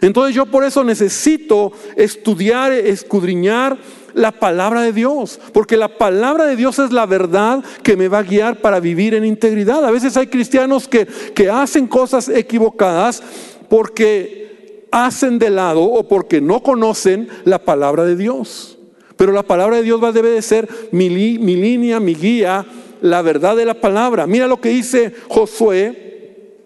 Entonces 0.00 0.34
yo 0.34 0.46
por 0.46 0.64
eso 0.64 0.84
necesito 0.84 1.72
estudiar, 1.96 2.72
escudriñar 2.72 3.78
la 4.14 4.32
palabra 4.32 4.82
de 4.82 4.92
Dios, 4.92 5.40
porque 5.52 5.76
la 5.76 5.96
palabra 5.96 6.44
de 6.44 6.56
Dios 6.56 6.78
es 6.78 6.92
la 6.92 7.06
verdad 7.06 7.64
que 7.82 7.96
me 7.96 8.08
va 8.08 8.18
a 8.18 8.22
guiar 8.22 8.60
para 8.60 8.80
vivir 8.80 9.14
en 9.14 9.24
integridad. 9.24 9.84
A 9.84 9.90
veces 9.90 10.16
hay 10.16 10.26
cristianos 10.26 10.86
que, 10.86 11.06
que 11.06 11.48
hacen 11.48 11.86
cosas 11.86 12.28
equivocadas 12.28 13.22
porque 13.68 14.86
hacen 14.90 15.38
de 15.38 15.50
lado 15.50 15.82
o 15.82 16.06
porque 16.06 16.40
no 16.40 16.62
conocen 16.62 17.28
la 17.44 17.58
palabra 17.64 18.04
de 18.04 18.16
Dios. 18.16 18.78
Pero 19.22 19.30
la 19.30 19.44
palabra 19.44 19.76
de 19.76 19.84
Dios 19.84 20.02
va, 20.02 20.10
debe 20.10 20.30
de 20.30 20.42
ser 20.42 20.68
mi, 20.90 21.08
mi 21.08 21.54
línea, 21.54 22.00
mi 22.00 22.12
guía, 22.12 22.66
la 23.02 23.22
verdad 23.22 23.54
de 23.54 23.64
la 23.64 23.74
palabra. 23.74 24.26
Mira 24.26 24.48
lo 24.48 24.60
que 24.60 24.70
dice 24.70 25.12
Josué, 25.28 26.56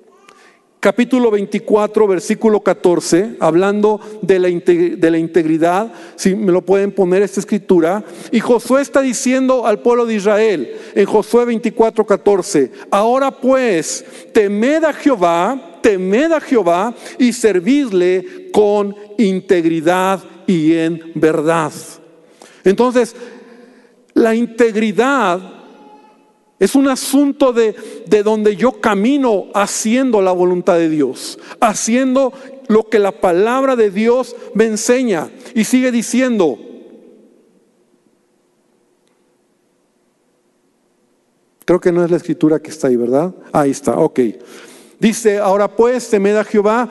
capítulo 0.80 1.30
24, 1.30 2.06
versículo 2.06 2.60
14, 2.60 3.36
hablando 3.40 4.00
de 4.22 4.38
la, 4.38 4.48
de 4.48 5.10
la, 5.10 5.18
integridad, 5.18 5.92
si 6.14 6.34
me 6.34 6.50
lo 6.50 6.62
pueden 6.62 6.92
poner 6.92 7.20
esta 7.20 7.40
escritura, 7.40 8.02
y 8.32 8.40
Josué 8.40 8.80
está 8.80 9.02
diciendo 9.02 9.66
al 9.66 9.80
pueblo 9.80 10.06
de 10.06 10.14
Israel 10.14 10.76
en 10.94 11.04
Josué 11.04 11.44
24, 11.44 12.06
14, 12.06 12.70
ahora 12.90 13.30
pues, 13.32 14.02
temed 14.32 14.82
a 14.82 14.94
Jehová, 14.94 15.78
temed 15.82 16.32
a 16.32 16.40
Jehová 16.40 16.94
y 17.18 17.34
servidle 17.34 18.50
con 18.50 18.96
integridad 19.18 20.25
y 20.46 20.72
en 20.72 21.12
verdad. 21.16 21.70
Entonces, 22.66 23.14
la 24.12 24.35
integridad 24.35 25.40
es 26.58 26.75
un 26.75 26.88
asunto 26.88 27.52
de, 27.52 27.76
de, 28.06 28.23
donde 28.25 28.56
yo 28.56 28.80
camino 28.80 29.46
haciendo 29.54 30.20
la 30.20 30.32
voluntad 30.32 30.75
de 30.75 30.88
Dios, 30.88 31.38
haciendo 31.61 32.32
lo 32.66 32.88
que 32.88 32.99
la 32.99 33.12
palabra 33.12 33.76
de 33.76 33.90
Dios 33.90 34.35
me 34.54 34.64
enseña. 34.64 35.30
Y 35.54 35.62
sigue 35.62 35.92
diciendo, 35.92 36.58
creo 41.64 41.80
que 41.80 41.92
no 41.92 42.04
es 42.04 42.11
la 42.11 42.16
escritura 42.16 42.58
que 42.58 42.70
está 42.70 42.88
ahí, 42.88 42.96
¿verdad? 42.96 43.32
Ahí 43.52 43.70
está, 43.70 43.96
ok. 43.96 44.20
Dice, 44.99 45.38
ahora 45.38 45.68
pues, 45.68 46.11
temed 46.11 46.35
a 46.35 46.42
Jehová 46.42 46.88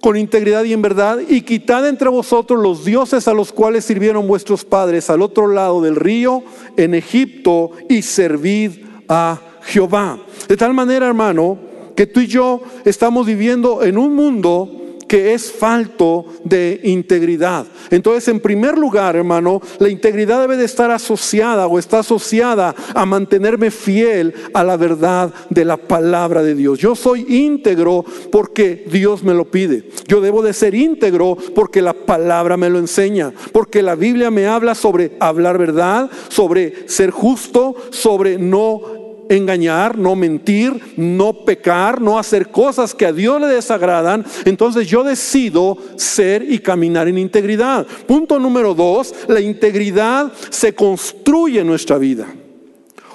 con 0.00 0.16
integridad 0.16 0.64
y 0.64 0.72
en 0.72 0.82
verdad, 0.82 1.18
y 1.28 1.42
quitad 1.42 1.88
entre 1.88 2.08
vosotros 2.08 2.62
los 2.62 2.84
dioses 2.84 3.26
a 3.26 3.34
los 3.34 3.52
cuales 3.52 3.84
sirvieron 3.84 4.28
vuestros 4.28 4.64
padres 4.64 5.10
al 5.10 5.22
otro 5.22 5.48
lado 5.48 5.80
del 5.82 5.96
río, 5.96 6.42
en 6.76 6.94
Egipto, 6.94 7.72
y 7.88 8.02
servid 8.02 8.84
a 9.08 9.40
Jehová. 9.62 10.18
De 10.48 10.56
tal 10.56 10.72
manera, 10.72 11.06
hermano, 11.06 11.58
que 11.96 12.06
tú 12.06 12.20
y 12.20 12.28
yo 12.28 12.62
estamos 12.84 13.26
viviendo 13.26 13.82
en 13.82 13.98
un 13.98 14.14
mundo 14.14 14.77
que 15.08 15.34
es 15.34 15.50
falto 15.50 16.26
de 16.44 16.80
integridad. 16.84 17.66
Entonces, 17.90 18.28
en 18.28 18.40
primer 18.40 18.76
lugar, 18.76 19.16
hermano, 19.16 19.60
la 19.78 19.88
integridad 19.88 20.40
debe 20.40 20.56
de 20.56 20.64
estar 20.64 20.90
asociada 20.90 21.66
o 21.66 21.78
está 21.78 22.00
asociada 22.00 22.74
a 22.94 23.06
mantenerme 23.06 23.70
fiel 23.70 24.34
a 24.52 24.62
la 24.62 24.76
verdad 24.76 25.32
de 25.50 25.64
la 25.64 25.76
palabra 25.76 26.42
de 26.42 26.54
Dios. 26.54 26.78
Yo 26.78 26.94
soy 26.94 27.24
íntegro 27.28 28.04
porque 28.30 28.84
Dios 28.90 29.22
me 29.22 29.34
lo 29.34 29.50
pide. 29.50 29.88
Yo 30.06 30.20
debo 30.20 30.42
de 30.42 30.52
ser 30.52 30.74
íntegro 30.74 31.36
porque 31.54 31.82
la 31.82 31.94
palabra 31.94 32.56
me 32.56 32.70
lo 32.70 32.78
enseña, 32.78 33.32
porque 33.52 33.82
la 33.82 33.94
Biblia 33.94 34.30
me 34.30 34.46
habla 34.46 34.74
sobre 34.74 35.16
hablar 35.20 35.58
verdad, 35.58 36.10
sobre 36.28 36.88
ser 36.88 37.10
justo, 37.10 37.74
sobre 37.90 38.38
no 38.38 38.97
engañar, 39.28 39.98
no 39.98 40.16
mentir, 40.16 40.94
no 40.96 41.44
pecar, 41.44 42.00
no 42.00 42.18
hacer 42.18 42.50
cosas 42.50 42.94
que 42.94 43.06
a 43.06 43.12
Dios 43.12 43.40
le 43.40 43.48
desagradan, 43.48 44.24
entonces 44.44 44.86
yo 44.86 45.04
decido 45.04 45.78
ser 45.96 46.42
y 46.50 46.58
caminar 46.58 47.08
en 47.08 47.18
integridad. 47.18 47.86
Punto 48.06 48.38
número 48.38 48.74
dos, 48.74 49.14
la 49.28 49.40
integridad 49.40 50.32
se 50.50 50.74
construye 50.74 51.60
en 51.60 51.66
nuestra 51.66 51.98
vida. 51.98 52.26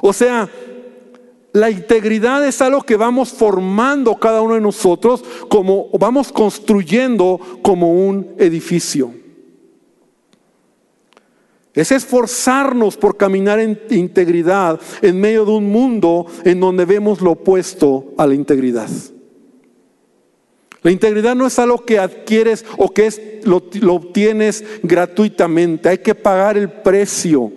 O 0.01 0.11
sea, 0.11 0.49
la 1.53 1.69
integridad 1.69 2.45
es 2.45 2.61
algo 2.61 2.81
que 2.81 2.97
vamos 2.97 3.29
formando 3.29 4.15
cada 4.15 4.41
uno 4.41 4.55
de 4.55 4.61
nosotros, 4.61 5.23
como 5.47 5.87
vamos 5.97 6.31
construyendo 6.31 7.39
como 7.61 7.93
un 7.93 8.33
edificio. 8.39 9.22
Es 11.73 11.91
esforzarnos 11.91 12.97
por 12.97 13.17
caminar 13.17 13.59
en 13.59 13.79
integridad 13.89 14.79
en 15.01 15.19
medio 15.19 15.43
de 15.43 15.51
un 15.51 15.71
mundo 15.71 16.27
en 16.43 16.59
donde 16.59 16.85
vemos 16.85 17.19
lo 17.21 17.31
opuesto 17.31 18.13
a 18.17 18.27
la 18.27 18.35
integridad. 18.35 18.89
La 20.83 20.91
integridad 20.91 21.33
no 21.33 21.47
es 21.47 21.57
algo 21.57 21.83
que 21.83 21.97
adquieres 21.97 22.65
o 22.77 22.93
que 22.93 23.07
es, 23.07 23.21
lo, 23.43 23.63
lo 23.81 23.95
obtienes 23.95 24.63
gratuitamente. 24.83 25.89
Hay 25.89 25.99
que 25.99 26.13
pagar 26.13 26.57
el 26.57 26.69
precio 26.69 27.51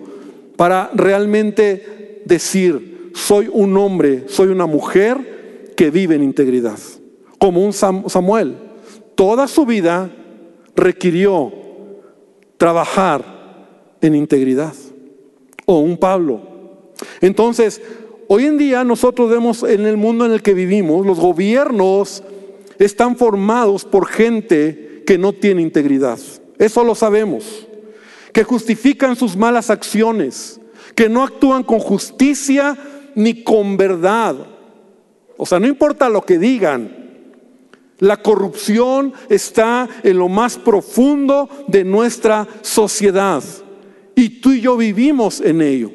para 0.55 0.89
realmente 0.95 2.23
decir, 2.25 3.11
soy 3.13 3.49
un 3.51 3.77
hombre, 3.77 4.23
soy 4.27 4.47
una 4.47 4.65
mujer 4.65 5.73
que 5.75 5.91
vive 5.91 6.15
en 6.15 6.23
integridad. 6.23 6.79
Como 7.37 7.63
un 7.63 7.73
Samuel. 7.73 8.57
Toda 9.13 9.47
su 9.47 9.65
vida 9.65 10.09
requirió 10.75 11.53
trabajar 12.57 13.36
en 14.01 14.15
integridad. 14.15 14.73
O 15.65 15.79
un 15.79 15.97
Pablo. 15.97 16.41
Entonces, 17.21 17.81
hoy 18.27 18.45
en 18.45 18.57
día 18.57 18.83
nosotros 18.83 19.29
vemos 19.29 19.63
en 19.63 19.85
el 19.85 19.97
mundo 19.97 20.25
en 20.25 20.31
el 20.31 20.41
que 20.41 20.53
vivimos, 20.53 21.05
los 21.05 21.19
gobiernos 21.19 22.23
están 22.79 23.17
formados 23.17 23.85
por 23.85 24.07
gente 24.07 25.03
que 25.05 25.17
no 25.17 25.33
tiene 25.33 25.61
integridad. 25.61 26.19
Eso 26.57 26.83
lo 26.83 26.95
sabemos. 26.95 27.67
Que 28.33 28.43
justifican 28.43 29.15
sus 29.15 29.35
malas 29.35 29.69
acciones, 29.69 30.59
que 30.95 31.09
no 31.09 31.23
actúan 31.23 31.63
con 31.63 31.79
justicia 31.79 32.77
ni 33.15 33.43
con 33.43 33.77
verdad. 33.77 34.35
O 35.37 35.45
sea, 35.45 35.59
no 35.59 35.67
importa 35.67 36.09
lo 36.09 36.21
que 36.21 36.37
digan, 36.37 37.07
la 37.99 38.17
corrupción 38.17 39.13
está 39.29 39.87
en 40.03 40.17
lo 40.17 40.29
más 40.29 40.57
profundo 40.57 41.49
de 41.67 41.83
nuestra 41.83 42.47
sociedad. 42.61 43.43
Y 44.17 44.41
tú 44.41 44.51
y 44.51 44.61
yo 44.61 44.75
vivimos 44.75 45.39
en 45.41 45.61
ello. 45.61 45.91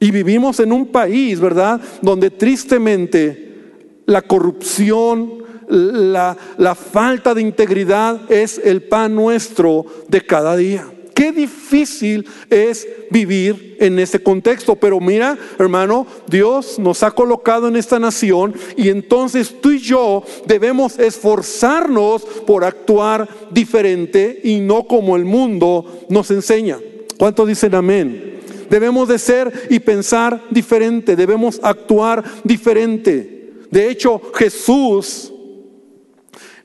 Y 0.00 0.10
vivimos 0.10 0.58
en 0.58 0.72
un 0.72 0.86
país, 0.88 1.38
¿verdad? 1.38 1.80
Donde 2.02 2.30
tristemente 2.30 4.02
la 4.06 4.22
corrupción, 4.22 5.44
la, 5.68 6.36
falta 6.74 7.32
de 7.32 7.42
integridad 7.42 8.20
es 8.28 8.58
el 8.58 8.82
pan 8.82 9.14
nuestro 9.14 9.86
de 10.08 10.26
cada 10.26 10.56
día. 10.56 10.84
Qué 11.14 11.30
difícil 11.30 12.26
es 12.50 12.88
vivir 13.12 13.76
en 13.78 14.00
ese 14.00 14.20
contexto. 14.20 14.74
Pero 14.74 14.98
mira, 14.98 15.38
hermano, 15.60 16.08
Dios 16.28 16.76
nos 16.76 17.04
ha 17.04 17.12
colocado 17.12 17.68
en 17.68 17.76
esta 17.76 18.00
nación 18.00 18.52
y 18.76 18.88
entonces 18.88 19.60
tú 19.60 19.70
y 19.70 19.78
yo 19.78 20.24
debemos 20.44 20.98
esforzarnos 20.98 22.22
por 22.44 22.64
actuar 22.64 23.28
diferente 23.52 24.40
y 24.42 24.58
no 24.58 24.88
como 24.88 25.14
el 25.14 25.24
mundo 25.24 26.00
nos 26.10 26.32
enseña. 26.32 26.80
¿Cuántos 27.18 27.48
dicen 27.48 27.74
amén? 27.74 28.40
Debemos 28.68 29.08
de 29.08 29.18
ser 29.18 29.68
y 29.70 29.78
pensar 29.78 30.42
diferente, 30.50 31.16
debemos 31.16 31.60
actuar 31.62 32.24
diferente. 32.44 33.52
De 33.70 33.88
hecho, 33.90 34.20
Jesús 34.34 35.32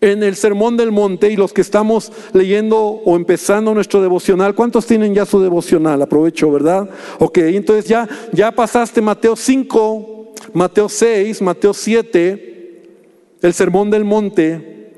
en 0.02 0.24
el 0.24 0.36
Sermón 0.36 0.78
del 0.78 0.92
Monte 0.92 1.32
y 1.32 1.36
los 1.36 1.54
que 1.54 1.62
estamos 1.62 2.12
leyendo 2.34 2.80
o 2.80 3.16
empezando 3.16 3.74
nuestro 3.74 4.02
devocional, 4.02 4.56
¿cuántos 4.56 4.88
tienen 4.88 5.14
ya 5.14 5.28
su 5.28 5.40
devocional? 5.40 6.02
Aprovecho, 6.02 6.52
¿verdad? 6.52 6.90
Ok, 7.20 7.38
entonces 7.38 7.86
ya, 7.86 8.10
ya 8.32 8.52
pasaste 8.52 9.00
Mateo 9.00 9.36
5, 9.36 10.34
Mateo 10.54 10.90
6, 10.90 11.42
Mateo 11.44 11.74
7, 11.76 12.84
el 13.44 13.54
Sermón 13.54 13.92
del 13.92 14.04
Monte. 14.04 14.92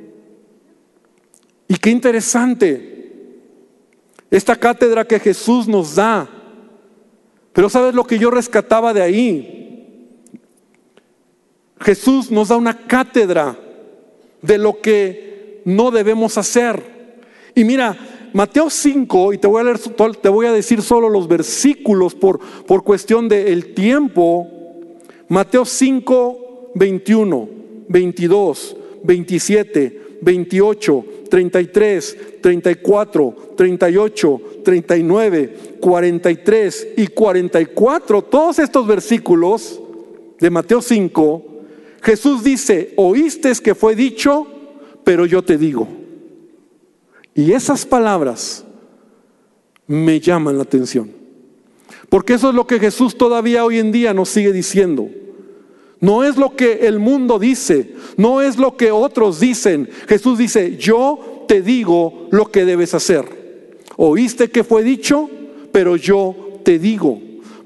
Y 1.67 1.75
qué 1.75 1.89
interesante. 1.89 2.92
Esta 4.33 4.55
cátedra 4.55 5.05
que 5.05 5.19
Jesús 5.19 5.67
nos 5.67 5.93
da 5.93 6.27
Pero 7.53 7.69
¿sabes 7.69 7.93
lo 7.93 8.03
que 8.03 8.17
yo 8.17 8.31
rescataba 8.31 8.91
de 8.91 9.03
ahí? 9.03 10.19
Jesús 11.79 12.31
nos 12.31 12.47
da 12.47 12.57
una 12.57 12.87
cátedra 12.87 13.55
de 14.41 14.57
lo 14.57 14.81
que 14.81 15.61
no 15.65 15.91
debemos 15.91 16.39
hacer. 16.39 17.21
Y 17.53 17.63
mira, 17.63 17.95
Mateo 18.33 18.71
5, 18.71 19.33
y 19.33 19.37
te 19.37 19.45
voy 19.45 19.61
a, 19.61 19.65
leer, 19.65 19.79
te 20.19 20.29
voy 20.29 20.47
a 20.47 20.51
decir 20.51 20.81
solo 20.81 21.09
los 21.09 21.27
versículos 21.27 22.15
por, 22.15 22.39
por 22.65 22.83
cuestión 22.83 23.29
del 23.29 23.75
tiempo. 23.75 24.47
Mateo 25.27 25.63
5, 25.63 26.71
21, 26.73 27.49
22, 27.87 28.77
27, 29.03 30.02
28, 30.23 31.05
33, 31.29 32.17
34, 32.41 33.35
38, 33.55 34.41
39, 34.63 35.57
43 35.79 36.87
y 36.97 37.07
44, 37.07 38.21
todos 38.23 38.59
estos 38.59 38.87
versículos 38.87 39.81
de 40.39 40.49
Mateo 40.49 40.81
5, 40.81 41.45
Jesús 42.01 42.43
dice, 42.43 42.93
oíste 42.97 43.51
que 43.63 43.75
fue 43.75 43.95
dicho, 43.95 44.47
pero 45.03 45.25
yo 45.25 45.41
te 45.43 45.57
digo. 45.57 45.87
Y 47.35 47.53
esas 47.53 47.85
palabras 47.85 48.65
me 49.87 50.19
llaman 50.19 50.57
la 50.57 50.63
atención. 50.63 51.11
Porque 52.09 52.33
eso 52.33 52.49
es 52.49 52.55
lo 52.55 52.67
que 52.67 52.79
Jesús 52.79 53.17
todavía 53.17 53.65
hoy 53.65 53.79
en 53.79 53.91
día 53.91 54.13
nos 54.13 54.29
sigue 54.29 54.51
diciendo. 54.51 55.09
No 56.03 56.25
es 56.25 56.35
lo 56.35 56.53
que 56.57 56.85
el 56.85 56.99
mundo 56.99 57.39
dice, 57.39 57.93
no 58.17 58.41
es 58.41 58.57
lo 58.57 58.75
que 58.75 58.91
otros 58.91 59.39
dicen. 59.39 59.89
Jesús 60.05 60.37
dice, 60.37 60.75
yo 60.75 61.45
te 61.47 61.61
digo 61.61 62.27
lo 62.29 62.51
que 62.51 62.65
debes 62.65 62.93
hacer. 62.93 63.23
Oíste 63.95 64.49
que 64.49 64.65
fue 64.65 64.83
dicho, 64.83 65.29
pero 65.71 65.95
yo 65.95 66.59
te 66.65 66.77
digo. 66.77 67.21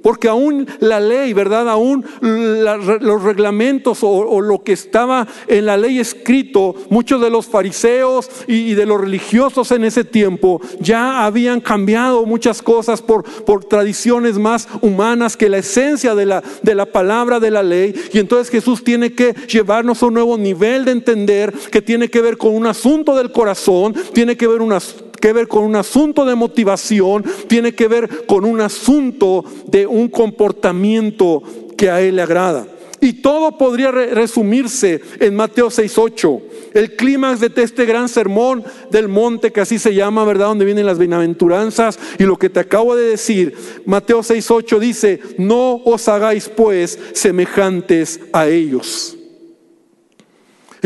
Porque 0.07 0.29
aún 0.29 0.65
la 0.79 1.01
ley, 1.01 1.33
¿verdad? 1.33 1.67
Aún 1.67 2.05
los 2.21 3.23
reglamentos 3.23 3.99
o, 4.03 4.39
lo 4.39 4.63
que 4.63 4.71
estaba 4.71 5.27
en 5.49 5.65
la 5.65 5.75
ley 5.75 5.99
escrito, 5.99 6.75
muchos 6.89 7.19
de 7.19 7.29
los 7.29 7.47
fariseos 7.47 8.29
y, 8.47 8.73
de 8.73 8.85
los 8.85 9.01
religiosos 9.01 9.69
en 9.73 9.83
ese 9.83 10.05
tiempo 10.05 10.61
ya 10.79 11.25
habían 11.25 11.59
cambiado 11.59 12.25
muchas 12.25 12.61
cosas 12.61 13.01
por, 13.01 13.25
por 13.43 13.65
tradiciones 13.65 14.37
más 14.37 14.69
humanas 14.79 15.35
que 15.35 15.49
la 15.49 15.57
esencia 15.57 16.15
de 16.15 16.25
la, 16.25 16.41
de 16.61 16.73
la 16.73 16.85
palabra 16.85 17.41
de 17.41 17.51
la 17.51 17.61
ley. 17.61 17.93
Y 18.13 18.19
entonces 18.19 18.49
Jesús 18.49 18.85
tiene 18.85 19.11
que 19.11 19.33
llevarnos 19.49 20.01
a 20.01 20.05
un 20.05 20.13
nuevo 20.13 20.37
nivel 20.37 20.85
de 20.85 20.91
entender 20.91 21.51
que 21.69 21.81
tiene 21.81 22.09
que 22.09 22.21
ver 22.21 22.37
con 22.37 22.55
un 22.55 22.65
asunto 22.65 23.13
del 23.13 23.33
corazón, 23.33 23.93
tiene 24.13 24.37
que 24.37 24.47
ver 24.47 24.61
unas 24.61 24.95
que 25.19 25.33
ver 25.33 25.47
con 25.47 25.63
un 25.63 25.75
asunto 25.75 26.25
de 26.25 26.35
motivación, 26.35 27.23
tiene 27.47 27.73
que 27.73 27.87
ver 27.87 28.25
con 28.25 28.45
un 28.45 28.61
asunto 28.61 29.43
de 29.67 29.85
un 29.87 30.09
comportamiento 30.09 31.43
que 31.77 31.89
a 31.89 32.01
Él 32.01 32.15
le 32.15 32.21
agrada. 32.21 32.67
Y 32.99 33.13
todo 33.13 33.57
podría 33.57 33.91
resumirse 33.91 35.01
en 35.19 35.35
Mateo 35.35 35.67
6.8. 35.67 36.41
El 36.73 36.95
clímax 36.95 37.39
de 37.39 37.51
este 37.55 37.85
gran 37.85 38.09
sermón 38.09 38.63
del 38.89 39.07
monte, 39.07 39.51
que 39.51 39.61
así 39.61 39.77
se 39.77 39.93
llama, 39.93 40.25
¿verdad? 40.25 40.47
Donde 40.47 40.65
vienen 40.65 40.85
las 40.85 40.97
bienaventuranzas. 40.97 41.99
Y 42.17 42.23
lo 42.23 42.37
que 42.37 42.49
te 42.49 42.59
acabo 42.59 42.95
de 42.95 43.09
decir, 43.09 43.55
Mateo 43.85 44.21
6.8 44.21 44.79
dice, 44.79 45.19
no 45.37 45.75
os 45.75 46.07
hagáis 46.07 46.49
pues 46.49 46.97
semejantes 47.13 48.19
a 48.33 48.47
ellos. 48.47 49.16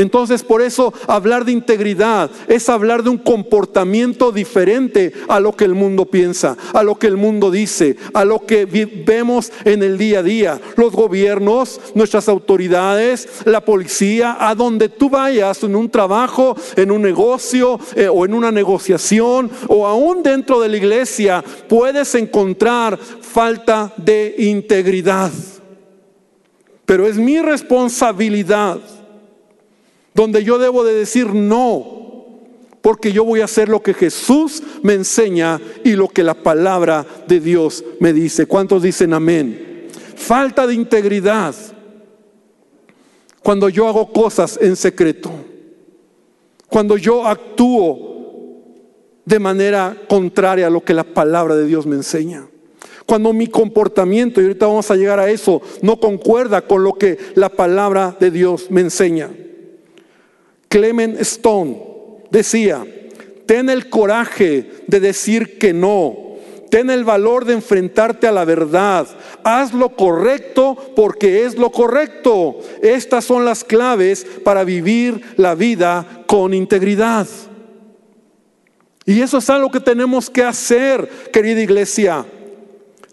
Entonces, 0.01 0.41
por 0.41 0.63
eso 0.63 0.93
hablar 1.05 1.45
de 1.45 1.51
integridad 1.51 2.31
es 2.47 2.69
hablar 2.69 3.03
de 3.03 3.11
un 3.11 3.19
comportamiento 3.19 4.31
diferente 4.31 5.13
a 5.27 5.39
lo 5.39 5.55
que 5.55 5.65
el 5.65 5.75
mundo 5.75 6.05
piensa, 6.05 6.57
a 6.73 6.81
lo 6.81 6.97
que 6.97 7.05
el 7.05 7.17
mundo 7.17 7.51
dice, 7.51 7.97
a 8.15 8.25
lo 8.25 8.43
que 8.47 8.65
vemos 8.65 9.51
en 9.63 9.83
el 9.83 9.99
día 9.99 10.19
a 10.19 10.23
día. 10.23 10.61
Los 10.75 10.93
gobiernos, 10.93 11.79
nuestras 11.93 12.27
autoridades, 12.29 13.29
la 13.45 13.63
policía, 13.63 14.37
a 14.39 14.55
donde 14.55 14.89
tú 14.89 15.07
vayas, 15.07 15.61
en 15.61 15.75
un 15.75 15.89
trabajo, 15.91 16.55
en 16.75 16.89
un 16.89 17.03
negocio 17.03 17.79
eh, 17.95 18.07
o 18.07 18.25
en 18.25 18.33
una 18.33 18.51
negociación 18.51 19.51
o 19.67 19.85
aún 19.85 20.23
dentro 20.23 20.59
de 20.61 20.69
la 20.69 20.77
iglesia, 20.77 21.43
puedes 21.69 22.15
encontrar 22.15 22.97
falta 22.97 23.93
de 23.97 24.33
integridad. 24.39 25.31
Pero 26.87 27.05
es 27.05 27.17
mi 27.17 27.39
responsabilidad 27.39 28.79
donde 30.13 30.43
yo 30.43 30.57
debo 30.57 30.83
de 30.83 30.93
decir 30.93 31.27
no, 31.27 32.01
porque 32.81 33.11
yo 33.11 33.23
voy 33.23 33.41
a 33.41 33.45
hacer 33.45 33.69
lo 33.69 33.81
que 33.81 33.93
Jesús 33.93 34.63
me 34.81 34.93
enseña 34.93 35.61
y 35.83 35.93
lo 35.93 36.07
que 36.07 36.23
la 36.23 36.33
palabra 36.33 37.05
de 37.27 37.39
Dios 37.39 37.83
me 37.99 38.11
dice. 38.11 38.45
¿Cuántos 38.47 38.81
dicen 38.81 39.13
amén? 39.13 39.87
Falta 40.15 40.67
de 40.67 40.73
integridad 40.73 41.55
cuando 43.43 43.69
yo 43.69 43.87
hago 43.87 44.11
cosas 44.11 44.59
en 44.61 44.75
secreto, 44.75 45.31
cuando 46.67 46.97
yo 46.97 47.25
actúo 47.25 48.11
de 49.25 49.39
manera 49.39 49.95
contraria 50.07 50.67
a 50.67 50.69
lo 50.69 50.83
que 50.83 50.93
la 50.93 51.03
palabra 51.03 51.55
de 51.55 51.65
Dios 51.65 51.85
me 51.85 51.95
enseña. 51.95 52.47
Cuando 53.05 53.33
mi 53.33 53.47
comportamiento, 53.47 54.39
y 54.39 54.45
ahorita 54.45 54.67
vamos 54.67 54.89
a 54.89 54.95
llegar 54.95 55.19
a 55.19 55.29
eso, 55.29 55.61
no 55.81 55.99
concuerda 55.99 56.61
con 56.61 56.83
lo 56.83 56.93
que 56.93 57.17
la 57.35 57.49
palabra 57.49 58.15
de 58.19 58.31
Dios 58.31 58.69
me 58.69 58.81
enseña. 58.81 59.29
Clement 60.71 61.19
Stone 61.19 61.75
decía, 62.29 62.85
ten 63.45 63.69
el 63.69 63.89
coraje 63.89 64.69
de 64.87 65.01
decir 65.01 65.59
que 65.59 65.73
no, 65.73 66.15
ten 66.69 66.89
el 66.89 67.03
valor 67.03 67.43
de 67.43 67.55
enfrentarte 67.55 68.25
a 68.25 68.31
la 68.31 68.45
verdad, 68.45 69.05
haz 69.43 69.73
lo 69.73 69.89
correcto 69.97 70.77
porque 70.95 71.43
es 71.43 71.57
lo 71.57 71.73
correcto. 71.73 72.59
Estas 72.81 73.25
son 73.25 73.43
las 73.43 73.65
claves 73.65 74.25
para 74.45 74.63
vivir 74.63 75.21
la 75.35 75.55
vida 75.55 76.23
con 76.25 76.53
integridad. 76.53 77.27
Y 79.05 79.19
eso 79.19 79.39
es 79.39 79.49
algo 79.49 79.69
que 79.71 79.81
tenemos 79.81 80.29
que 80.29 80.45
hacer, 80.45 81.09
querida 81.33 81.59
iglesia. 81.59 82.25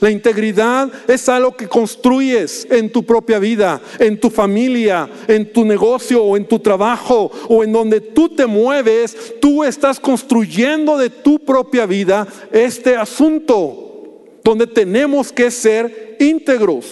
La 0.01 0.11
integridad 0.11 0.91
es 1.09 1.29
algo 1.29 1.57
que 1.57 1.67
construyes 1.67 2.67
en 2.71 2.91
tu 2.91 3.03
propia 3.03 3.41
vida, 3.41 3.81
en 3.99 4.21
tu 4.21 4.31
familia, 4.31 5.11
en 5.27 5.53
tu 5.53 5.65
negocio 5.65 6.23
o 6.23 6.37
en 6.37 6.47
tu 6.47 6.61
trabajo 6.61 7.33
o 7.49 7.65
en 7.65 7.73
donde 7.73 8.01
tú 8.01 8.29
te 8.29 8.47
mueves. 8.47 9.35
Tú 9.41 9.65
estás 9.65 9.99
construyendo 9.99 10.97
de 10.97 11.11
tu 11.11 11.41
propia 11.41 11.85
vida 11.85 12.29
este 12.53 12.97
asunto 12.97 13.87
donde 14.45 14.69
tenemos 14.69 15.33
que 15.33 15.51
ser 15.51 16.17
íntegros. 16.21 16.87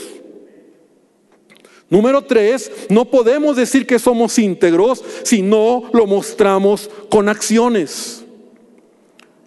Número 1.88 2.22
tres, 2.22 2.70
no 2.90 3.04
podemos 3.04 3.56
decir 3.56 3.86
que 3.86 4.00
somos 4.00 4.38
íntegros 4.40 5.04
si 5.22 5.42
no 5.42 5.84
lo 5.92 6.06
mostramos 6.06 6.90
con 7.08 7.28
acciones. 7.28 8.25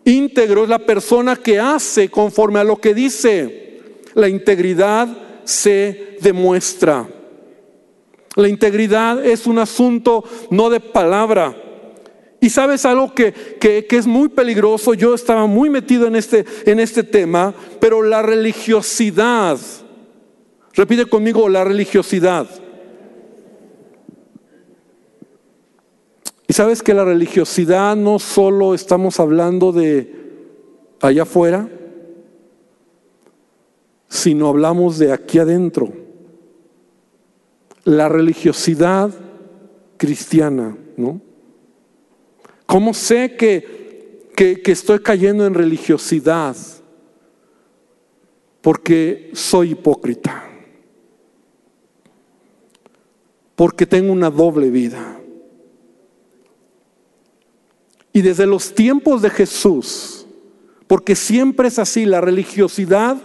Íntegro 0.09 0.63
es 0.63 0.69
la 0.69 0.79
persona 0.79 1.35
que 1.35 1.59
hace 1.59 2.09
conforme 2.09 2.59
a 2.59 2.63
lo 2.63 2.77
que 2.77 2.93
dice. 2.93 3.79
La 4.15 4.27
integridad 4.27 5.07
se 5.43 6.17
demuestra. 6.21 7.07
La 8.35 8.47
integridad 8.47 9.23
es 9.23 9.45
un 9.45 9.59
asunto 9.59 10.23
no 10.49 10.69
de 10.69 10.79
palabra. 10.79 11.55
Y 12.41 12.49
sabes 12.49 12.85
algo 12.85 13.13
que, 13.13 13.33
que, 13.59 13.85
es 13.89 14.07
muy 14.07 14.29
peligroso, 14.29 14.93
yo 14.93 15.13
estaba 15.13 15.45
muy 15.45 15.69
metido 15.69 16.07
en 16.07 16.15
este, 16.15 16.45
en 16.65 16.79
este 16.79 17.03
tema, 17.03 17.53
pero 17.81 18.01
la 18.01 18.21
religiosidad, 18.21 19.59
repite 20.73 21.05
conmigo, 21.05 21.49
la 21.49 21.65
religiosidad. 21.65 22.47
Y 26.49 26.53
sabes 26.53 26.81
que 26.81 26.95
la 26.95 27.05
religiosidad 27.05 27.95
no 27.95 28.17
solo 28.17 28.73
estamos 28.73 29.19
hablando 29.19 29.71
de 29.71 30.11
allá 30.99 31.21
afuera, 31.21 31.69
sino 34.07 34.47
hablamos 34.47 34.97
de 34.97 35.13
aquí 35.13 35.37
adentro. 35.37 35.93
La 37.83 38.09
religiosidad 38.09 39.11
cristiana, 39.97 40.75
¿no? 40.97 41.21
¿Cómo 42.65 42.95
sé 42.95 43.35
que, 43.35 44.25
que, 44.35 44.63
que 44.63 44.71
estoy 44.71 45.01
cayendo 45.01 45.45
en 45.45 45.53
religiosidad? 45.53 46.57
Porque 48.61 49.29
soy 49.35 49.73
hipócrita. 49.73 50.49
Porque 53.55 53.85
tengo 53.85 54.11
una 54.11 54.31
doble 54.31 54.71
vida. 54.71 55.18
Y 58.13 58.21
desde 58.21 58.45
los 58.45 58.73
tiempos 58.73 59.21
de 59.21 59.29
Jesús, 59.29 60.25
porque 60.87 61.15
siempre 61.15 61.67
es 61.67 61.77
así, 61.79 62.05
la 62.05 62.21
religiosidad, 62.21 63.17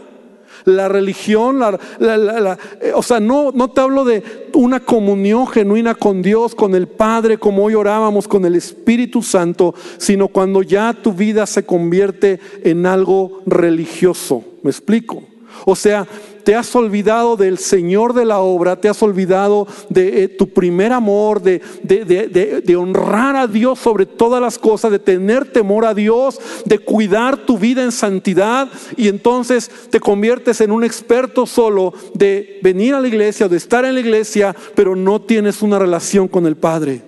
la 0.65 0.89
religión, 0.89 1.61
eh, 2.01 2.93
o 2.95 3.03
sea, 3.03 3.21
no, 3.21 3.53
no 3.53 3.71
te 3.71 3.81
hablo 3.81 4.05
de 4.05 4.23
una 4.55 4.81
comunión 4.81 5.47
genuina 5.47 5.95
con 5.95 6.23
Dios, 6.23 6.55
con 6.55 6.75
el 6.75 6.89
Padre, 6.89 7.39
como 7.39 7.65
hoy 7.65 7.75
orábamos, 7.75 8.29
con 8.29 8.45
el 8.45 8.55
Espíritu 8.55 9.23
Santo, 9.23 9.75
sino 9.99 10.29
cuando 10.29 10.63
ya 10.63 10.95
tu 10.95 11.13
vida 11.13 11.47
se 11.47 11.65
convierte 11.65 12.41
en 12.63 12.87
algo 12.87 13.43
religioso. 13.47 14.45
¿Me 14.63 14.71
explico? 14.71 15.23
O 15.67 15.77
sea, 15.77 16.07
te 16.45 16.55
has 16.55 16.75
olvidado 16.77 17.37
del 17.37 17.59
Señor 17.59 18.13
de 18.13 18.25
la 18.25 18.39
obra, 18.41 18.77
te 18.77 18.89
has 18.89 19.03
olvidado 19.03 19.67
de 19.89 20.25
eh, 20.25 20.29
tu 20.29 20.51
primer 20.51 20.93
amor, 20.93 21.43
de, 21.43 21.61
de, 21.83 22.77
honrar 22.77 23.35
a 23.37 23.47
Dios 23.47 23.79
sobre 23.79 24.07
todas 24.07 24.41
las 24.41 24.59
cosas, 24.59 24.93
de 24.93 24.99
tener 24.99 25.51
temor 25.51 25.87
a 25.87 25.95
Dios, 25.95 26.39
de 26.65 26.79
cuidar 26.79 27.39
tu 27.39 27.59
vida 27.59 27.83
en 27.83 27.93
santidad 27.93 28.69
y 28.97 29.09
entonces 29.09 29.71
te 29.91 30.01
conviertes 30.01 30.61
en 30.61 30.71
un 30.71 30.85
experto 30.85 31.47
solo 31.47 31.95
de 32.15 32.59
venir 32.63 32.95
a 32.95 33.01
la 33.01 33.09
iglesia 33.09 33.47
o 33.47 33.49
de 33.49 33.57
estar 33.57 33.85
en 33.85 33.95
la 33.95 34.01
iglesia, 34.01 34.55
pero 34.75 34.95
no 34.95 35.23
tienes 35.23 35.63
una 35.63 35.79
relación 35.79 36.29
con 36.29 36.47
el 36.47 36.57
Padre. 36.57 37.03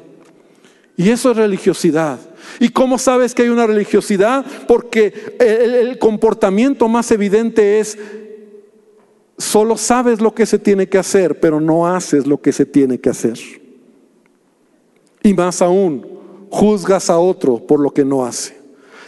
Y 0.97 1.11
eso 1.11 1.31
es 1.31 1.37
religiosidad. 1.37 2.19
¿Y 2.59 2.71
cómo 2.71 2.97
sabes 2.97 3.35
que 3.35 3.43
hay 3.43 3.51
una 3.51 3.67
religiosidad? 3.67 4.47
Porque 4.67 5.13
el 5.39 5.99
comportamiento 5.99 6.89
más 6.89 7.11
evidente 7.11 7.81
es 7.81 7.99
Solo 9.39 9.77
sabes 9.77 10.21
lo 10.21 10.35
que 10.35 10.47
se 10.47 10.59
tiene 10.59 10.89
que 10.89 10.99
hacer, 10.99 11.41
pero 11.41 11.61
no 11.61 11.87
haces 11.87 12.27
lo 12.27 12.41
que 12.41 12.53
se 12.53 12.65
tiene 12.65 12.99
que 12.99 13.11
hacer. 13.11 13.39
Y 15.23 15.35
más 15.35 15.61
aún, 15.61 16.07
juzgas 16.51 17.11
a 17.11 17.19
otro 17.19 17.59
por 17.59 17.81
lo 17.81 17.91
que 17.91 18.05
no 18.05 18.25
hace. 18.25 18.57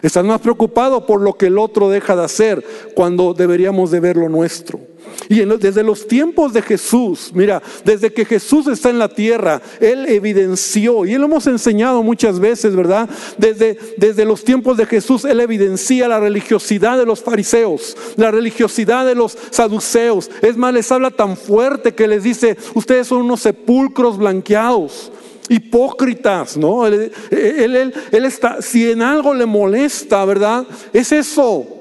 Estás 0.02 0.24
más 0.24 0.40
preocupado 0.40 1.06
por 1.06 1.20
lo 1.20 1.34
que 1.34 1.46
el 1.46 1.58
otro 1.58 1.88
deja 1.88 2.14
de 2.14 2.24
hacer 2.24 2.64
cuando 2.94 3.34
deberíamos 3.34 3.90
de 3.90 4.00
ver 4.00 4.16
lo 4.16 4.28
nuestro. 4.28 4.80
Y 5.28 5.44
desde 5.44 5.82
los 5.82 6.06
tiempos 6.06 6.52
de 6.52 6.62
Jesús, 6.62 7.30
mira, 7.34 7.62
desde 7.84 8.12
que 8.12 8.24
Jesús 8.24 8.66
está 8.66 8.90
en 8.90 8.98
la 8.98 9.08
tierra, 9.08 9.60
Él 9.80 10.06
evidenció, 10.06 11.04
y 11.04 11.14
Él 11.14 11.20
lo 11.20 11.26
hemos 11.26 11.46
enseñado 11.46 12.02
muchas 12.02 12.40
veces, 12.40 12.74
¿verdad? 12.74 13.08
Desde, 13.36 13.78
desde 13.96 14.24
los 14.24 14.44
tiempos 14.44 14.76
de 14.76 14.86
Jesús, 14.86 15.24
Él 15.24 15.40
evidencia 15.40 16.08
la 16.08 16.20
religiosidad 16.20 16.96
de 16.98 17.06
los 17.06 17.22
fariseos, 17.22 17.96
la 18.16 18.30
religiosidad 18.30 19.06
de 19.06 19.14
los 19.14 19.36
saduceos. 19.50 20.30
Es 20.40 20.56
más, 20.56 20.72
les 20.72 20.90
habla 20.90 21.10
tan 21.10 21.36
fuerte 21.36 21.94
que 21.94 22.08
les 22.08 22.22
dice, 22.22 22.56
ustedes 22.74 23.06
son 23.06 23.22
unos 23.22 23.40
sepulcros 23.40 24.18
blanqueados 24.18 25.12
hipócritas, 25.50 26.58
¿no? 26.58 26.86
Él, 26.86 27.10
él, 27.30 27.94
él, 28.12 28.24
está, 28.26 28.60
si 28.60 28.90
en 28.90 29.00
algo 29.00 29.32
le 29.32 29.46
molesta, 29.46 30.22
¿verdad? 30.26 30.66
Es 30.92 31.10
eso 31.10 31.77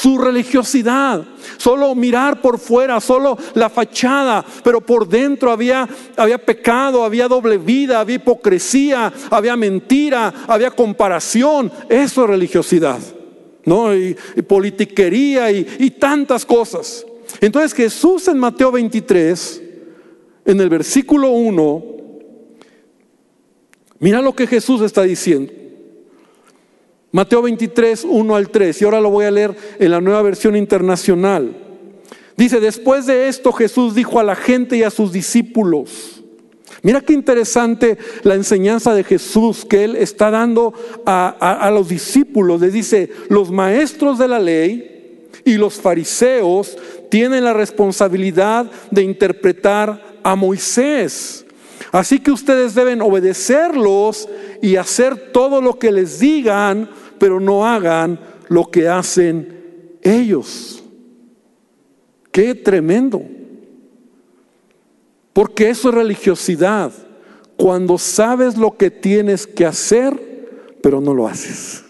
su 0.00 0.16
religiosidad, 0.16 1.22
solo 1.58 1.94
mirar 1.94 2.40
por 2.40 2.58
fuera, 2.58 3.00
solo 3.00 3.36
la 3.52 3.68
fachada, 3.68 4.42
pero 4.64 4.80
por 4.80 5.06
dentro 5.06 5.52
había, 5.52 5.86
había 6.16 6.38
pecado, 6.38 7.04
había 7.04 7.28
doble 7.28 7.58
vida, 7.58 8.00
había 8.00 8.16
hipocresía, 8.16 9.12
había 9.30 9.56
mentira, 9.56 10.32
había 10.46 10.70
comparación. 10.70 11.70
Eso 11.90 12.24
es 12.24 12.30
religiosidad, 12.30 12.98
¿no? 13.66 13.94
Y, 13.94 14.16
politiquería 14.48 15.52
y, 15.52 15.66
y 15.78 15.90
tantas 15.90 16.46
cosas. 16.46 17.04
Entonces 17.42 17.74
Jesús 17.74 18.26
en 18.28 18.38
Mateo 18.38 18.72
23, 18.72 19.62
en 20.46 20.60
el 20.62 20.70
versículo 20.70 21.28
1, 21.28 21.84
mira 23.98 24.22
lo 24.22 24.34
que 24.34 24.46
Jesús 24.46 24.80
está 24.80 25.02
diciendo. 25.02 25.59
Mateo 27.12 27.42
23, 27.42 28.04
1 28.04 28.36
al 28.36 28.50
3, 28.50 28.80
y 28.80 28.84
ahora 28.84 29.00
lo 29.00 29.10
voy 29.10 29.24
a 29.24 29.30
leer 29.30 29.56
en 29.78 29.90
la 29.90 30.00
nueva 30.00 30.22
versión 30.22 30.54
internacional. 30.54 31.56
Dice, 32.36 32.60
después 32.60 33.06
de 33.06 33.28
esto 33.28 33.52
Jesús 33.52 33.94
dijo 33.94 34.20
a 34.20 34.24
la 34.24 34.36
gente 34.36 34.76
y 34.76 34.82
a 34.84 34.90
sus 34.90 35.12
discípulos, 35.12 36.22
mira 36.82 37.00
qué 37.00 37.12
interesante 37.12 37.98
la 38.22 38.34
enseñanza 38.34 38.94
de 38.94 39.04
Jesús 39.04 39.64
que 39.64 39.84
él 39.84 39.96
está 39.96 40.30
dando 40.30 40.72
a, 41.04 41.70
los 41.74 41.88
discípulos. 41.88 42.60
Les 42.60 42.72
dice, 42.72 43.10
los 43.28 43.50
maestros 43.50 44.18
de 44.18 44.28
la 44.28 44.38
ley 44.38 45.26
y 45.44 45.54
los 45.54 45.74
fariseos 45.74 46.78
tienen 47.10 47.44
la 47.44 47.52
responsabilidad 47.52 48.70
de 48.92 49.02
interpretar 49.02 50.00
a 50.22 50.36
Moisés. 50.36 51.44
Así 51.92 52.20
que 52.20 52.30
ustedes 52.30 52.74
deben 52.74 53.02
obedecerlos 53.02 54.28
y 54.62 54.76
hacer 54.76 55.32
todo 55.32 55.60
lo 55.60 55.78
que 55.78 55.90
les 55.90 56.20
digan 56.20 56.88
pero 57.20 57.38
no 57.38 57.64
hagan 57.64 58.18
lo 58.48 58.68
que 58.68 58.88
hacen 58.88 59.98
ellos. 60.02 60.82
Qué 62.32 62.54
tremendo. 62.56 63.22
Porque 65.32 65.68
eso 65.68 65.90
es 65.90 65.94
religiosidad. 65.94 66.92
Cuando 67.56 67.98
sabes 67.98 68.56
lo 68.56 68.76
que 68.76 68.90
tienes 68.90 69.46
que 69.46 69.66
hacer, 69.66 70.78
pero 70.82 71.00
no 71.00 71.14
lo 71.14 71.28
haces. 71.28 71.84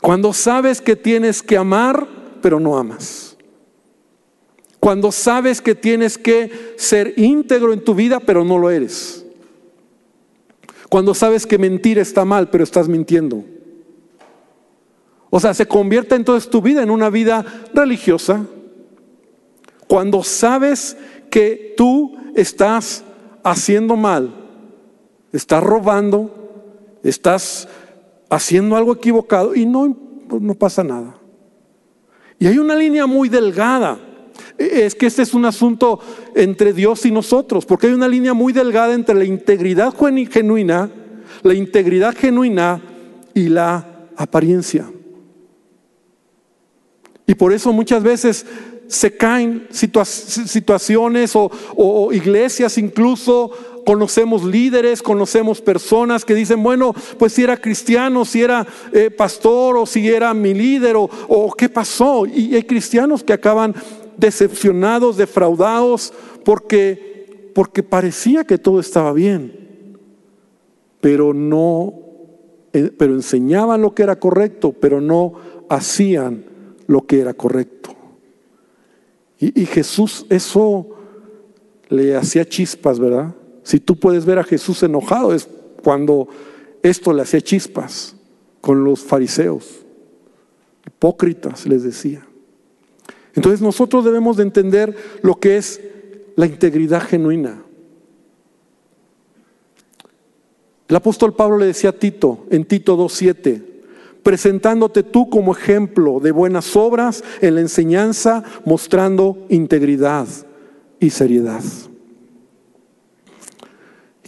Cuando 0.00 0.32
sabes 0.32 0.80
que 0.80 0.94
tienes 0.94 1.42
que 1.42 1.56
amar, 1.56 2.06
pero 2.42 2.60
no 2.60 2.76
amas. 2.76 3.36
Cuando 4.78 5.10
sabes 5.10 5.60
que 5.60 5.74
tienes 5.74 6.18
que 6.18 6.74
ser 6.76 7.14
íntegro 7.16 7.72
en 7.72 7.82
tu 7.82 7.94
vida, 7.94 8.20
pero 8.20 8.44
no 8.44 8.58
lo 8.58 8.70
eres. 8.70 9.25
Cuando 10.88 11.14
sabes 11.14 11.46
que 11.46 11.58
mentir 11.58 11.98
está 11.98 12.24
mal, 12.24 12.48
pero 12.50 12.64
estás 12.64 12.88
mintiendo. 12.88 13.44
O 15.30 15.40
sea, 15.40 15.52
se 15.54 15.66
convierte 15.66 16.14
entonces 16.14 16.48
tu 16.48 16.62
vida 16.62 16.82
en 16.82 16.90
una 16.90 17.10
vida 17.10 17.44
religiosa. 17.74 18.46
Cuando 19.88 20.22
sabes 20.22 20.96
que 21.30 21.74
tú 21.76 22.16
estás 22.34 23.04
haciendo 23.42 23.96
mal, 23.96 24.32
estás 25.32 25.62
robando, 25.62 26.98
estás 27.02 27.68
haciendo 28.30 28.76
algo 28.76 28.94
equivocado 28.94 29.54
y 29.54 29.66
no, 29.66 29.96
no 30.28 30.54
pasa 30.54 30.82
nada. 30.82 31.18
Y 32.38 32.46
hay 32.46 32.58
una 32.58 32.76
línea 32.76 33.06
muy 33.06 33.28
delgada 33.28 33.98
es 34.58 34.94
que 34.94 35.06
este 35.06 35.22
es 35.22 35.34
un 35.34 35.44
asunto 35.44 36.00
entre 36.34 36.72
Dios 36.72 37.04
y 37.06 37.10
nosotros, 37.10 37.66
porque 37.66 37.88
hay 37.88 37.92
una 37.92 38.08
línea 38.08 38.34
muy 38.34 38.52
delgada 38.52 38.94
entre 38.94 39.14
la 39.14 39.24
integridad 39.24 39.94
genuina, 39.94 40.90
la 41.42 41.54
integridad 41.54 42.14
genuina 42.16 42.80
y 43.34 43.48
la 43.48 43.86
apariencia. 44.16 44.90
Y 47.26 47.34
por 47.34 47.52
eso 47.52 47.72
muchas 47.72 48.02
veces 48.02 48.46
se 48.88 49.16
caen 49.16 49.66
situaciones 49.70 51.32
o, 51.34 52.12
iglesias 52.12 52.78
incluso 52.78 53.50
conocemos 53.84 54.44
líderes, 54.44 55.00
conocemos 55.00 55.60
personas 55.60 56.24
que 56.24 56.34
dicen, 56.34 56.60
bueno, 56.60 56.92
pues 57.18 57.32
si 57.32 57.44
era 57.44 57.56
cristiano, 57.56 58.24
si 58.24 58.42
era 58.42 58.66
eh, 58.92 59.10
pastor 59.10 59.76
o 59.76 59.86
si 59.86 60.08
era 60.08 60.34
mi 60.34 60.54
líder 60.54 60.96
o, 60.96 61.08
o, 61.28 61.52
qué 61.52 61.68
pasó. 61.68 62.26
Y 62.26 62.56
hay 62.56 62.64
cristianos 62.64 63.22
que 63.22 63.32
acaban 63.32 63.76
decepcionados, 64.16 65.16
defraudados, 65.16 66.12
porque, 66.44 67.50
porque 67.54 67.82
parecía 67.82 68.44
que 68.44 68.58
todo 68.58 68.80
estaba 68.80 69.12
bien, 69.12 69.96
pero 71.00 71.34
no, 71.34 71.94
eh, 72.72 72.90
pero 72.96 73.14
enseñaban 73.14 73.82
lo 73.82 73.94
que 73.94 74.02
era 74.02 74.18
correcto, 74.18 74.72
pero 74.72 75.00
no 75.00 75.34
hacían 75.68 76.44
lo 76.86 77.06
que 77.06 77.20
era 77.20 77.34
correcto. 77.34 77.90
Y, 79.38 79.62
y 79.62 79.66
Jesús 79.66 80.26
eso 80.30 80.88
le 81.88 82.16
hacía 82.16 82.44
chispas, 82.44 82.98
¿verdad? 82.98 83.34
Si 83.62 83.80
tú 83.80 83.96
puedes 83.96 84.24
ver 84.24 84.38
a 84.38 84.44
Jesús 84.44 84.82
enojado 84.82 85.34
es 85.34 85.48
cuando 85.82 86.28
esto 86.82 87.12
le 87.12 87.22
hacía 87.22 87.40
chispas 87.40 88.16
con 88.60 88.82
los 88.84 89.00
fariseos. 89.00 89.84
Hipócritas, 90.86 91.66
les 91.66 91.82
decía. 91.82 92.25
Entonces 93.36 93.60
nosotros 93.60 94.04
debemos 94.04 94.38
de 94.38 94.42
entender 94.42 94.96
lo 95.22 95.38
que 95.38 95.58
es 95.58 95.80
la 96.34 96.46
integridad 96.46 97.02
genuina. 97.02 97.62
El 100.88 100.96
apóstol 100.96 101.34
Pablo 101.34 101.58
le 101.58 101.66
decía 101.66 101.90
a 101.90 101.92
Tito 101.92 102.46
en 102.50 102.64
Tito 102.64 102.96
2.7, 102.96 103.62
presentándote 104.22 105.02
tú 105.02 105.28
como 105.28 105.52
ejemplo 105.52 106.18
de 106.20 106.32
buenas 106.32 106.74
obras 106.76 107.22
en 107.40 107.56
la 107.56 107.60
enseñanza, 107.60 108.42
mostrando 108.64 109.46
integridad 109.50 110.26
y 110.98 111.10
seriedad. 111.10 111.62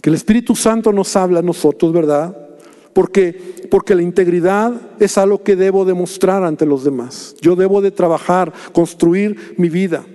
Que 0.01 0.09
el 0.09 0.15
Espíritu 0.15 0.55
Santo 0.55 0.93
nos 0.93 1.15
habla 1.15 1.39
a 1.39 1.43
nosotros, 1.43 1.91
¿verdad? 1.91 2.48
Porque, 2.93 3.67
porque 3.69 3.95
la 3.95 4.01
integridad 4.01 4.73
es 4.99 5.17
algo 5.17 5.43
que 5.43 5.55
debo 5.55 5.85
demostrar 5.85 6.43
ante 6.43 6.65
los 6.65 6.83
demás. 6.83 7.35
Yo 7.41 7.55
debo 7.55 7.81
de 7.81 7.91
trabajar, 7.91 8.51
construir 8.73 9.55
mi 9.57 9.69
vida. 9.69 10.05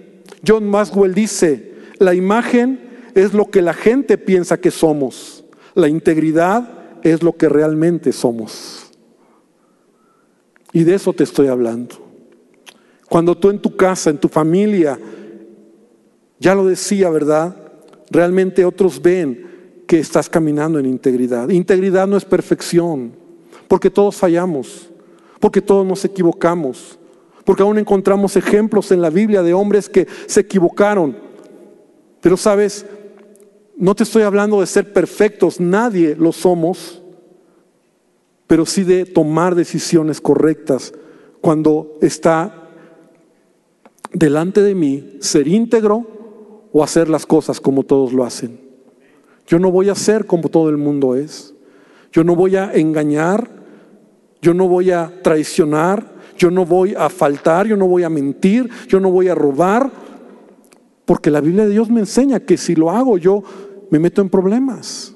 John 0.47 0.69
Maxwell 0.69 1.15
dice, 1.15 1.73
la 1.99 2.15
imagen 2.15 2.81
es 3.15 3.33
lo 3.33 3.51
que 3.51 3.63
la 3.63 3.75
gente 3.75 4.19
piensa 4.19 4.61
que 4.61 4.71
somos. 4.71 5.45
La 5.75 5.89
integridad 5.89 6.69
es 7.03 7.23
lo 7.23 7.37
que 7.37 7.49
realmente 7.49 8.13
somos. 8.13 8.91
Y 10.73 10.83
de 10.85 10.95
eso 10.95 11.13
te 11.13 11.25
estoy 11.25 11.47
hablando. 11.47 11.97
Cuando 13.09 13.37
tú 13.37 13.51
en 13.51 13.61
tu 13.61 13.77
casa, 13.77 14.11
en 14.11 14.19
tu 14.19 14.29
familia, 14.29 14.99
ya 16.41 16.55
lo 16.55 16.67
decía, 16.67 17.11
¿verdad? 17.11 17.57
Realmente 18.11 18.65
otros 18.65 19.01
ven 19.01 19.44
estás 19.99 20.29
caminando 20.29 20.79
en 20.79 20.87
integridad. 20.87 21.49
Integridad 21.49 22.07
no 22.07 22.17
es 22.17 22.25
perfección, 22.25 23.13
porque 23.69 23.91
todos 23.91 24.17
fallamos, 24.17 24.91
porque 25.41 25.61
todos 25.61 25.87
nos 25.87 26.05
equivocamos, 26.05 26.99
Porque 27.45 27.63
aún 27.63 27.77
encontramos 27.77 28.37
ejemplos 28.37 28.91
en 28.91 29.03
la 29.03 29.11
Biblia 29.11 29.43
de 29.43 29.53
hombres 29.53 29.91
que 29.91 30.07
se 30.27 30.41
equivocaron. 30.41 31.15
Pero 32.23 32.39
sabes, 32.39 32.87
no 33.77 33.95
te 33.95 34.05
estoy 34.05 34.23
hablando 34.23 34.61
de 34.61 34.67
ser 34.67 34.95
perfectos, 34.95 35.61
nadie 35.61 36.17
lo 36.19 36.33
somos, 36.33 37.03
pero 38.47 38.65
sí 38.65 38.83
de 38.83 39.05
tomar 39.05 39.55
decisiones 39.55 40.23
correctas 40.23 40.95
cuando 41.43 41.99
está 42.01 42.71
delante 44.15 44.63
de 44.63 44.75
mí 44.75 45.19
ser 45.21 45.47
íntegro 45.47 46.07
o 46.73 46.83
hacer 46.83 47.09
las 47.11 47.27
cosas 47.27 47.61
como 47.61 47.83
todos 47.83 48.13
lo 48.13 48.25
hacen. 48.25 48.59
Yo 49.47 49.59
no 49.59 49.71
voy 49.71 49.89
a 49.89 49.95
ser 49.95 50.27
como 50.27 50.49
todo 50.49 50.69
el 50.71 50.77
mundo 50.77 51.15
es. 51.15 51.55
Yo 52.13 52.25
no 52.25 52.35
voy 52.35 52.57
a 52.57 52.73
engañar, 52.73 53.51
yo 54.41 54.55
no 54.55 54.69
voy 54.69 54.91
a 54.91 55.13
traicionar, 55.23 56.15
yo 56.37 56.51
no 56.51 56.65
voy 56.65 56.95
a 56.95 57.09
faltar, 57.09 57.67
yo 57.67 57.77
no 57.77 57.87
voy 57.87 58.05
a 58.05 58.11
mentir, 58.11 58.69
yo 58.89 59.01
no 59.01 59.11
voy 59.11 59.29
a 59.29 59.35
robar, 59.35 59.91
porque 61.05 61.31
la 61.31 61.41
Biblia 61.41 61.65
de 61.65 61.73
Dios 61.73 61.91
me 61.91 62.01
enseña 62.01 62.41
que 62.41 62.57
si 62.57 62.75
lo 62.75 62.91
hago 62.91 63.19
yo 63.19 63.43
me 63.91 63.99
meto 63.99 64.23
en 64.23 64.31
problemas. 64.31 65.15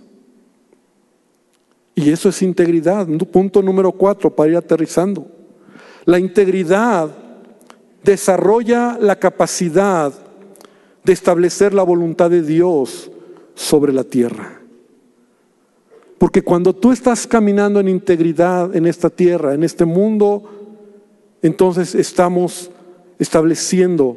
Y 1.95 2.11
eso 2.11 2.29
es 2.29 2.43
integridad. 2.43 3.09
Punto 3.33 3.63
número 3.63 3.91
cuatro 3.93 4.35
para 4.35 4.51
ir 4.51 4.57
aterrizando. 4.57 5.27
La 6.05 6.19
integridad 6.19 7.11
desarrolla 8.05 8.97
la 9.01 9.17
capacidad 9.17 10.13
de 11.03 11.13
establecer 11.13 11.75
la 11.75 11.83
voluntad 11.83 12.31
de 12.31 12.43
Dios 12.43 13.11
sobre 13.59 13.93
la 13.93 14.05
tierra. 14.05 14.61
Porque 16.17 16.43
cuando 16.43 16.75
tú 16.75 16.93
estás 16.93 17.27
caminando 17.27 17.81
en 17.81 17.89
integridad 17.89 18.75
en 18.75 18.87
esta 18.87 19.11
tierra, 19.11 19.53
en 19.53 19.65
este 19.65 19.85
mundo, 19.85 20.45
entonces 21.43 21.97
estamos 21.97 22.71
estableciendo 23.19 24.17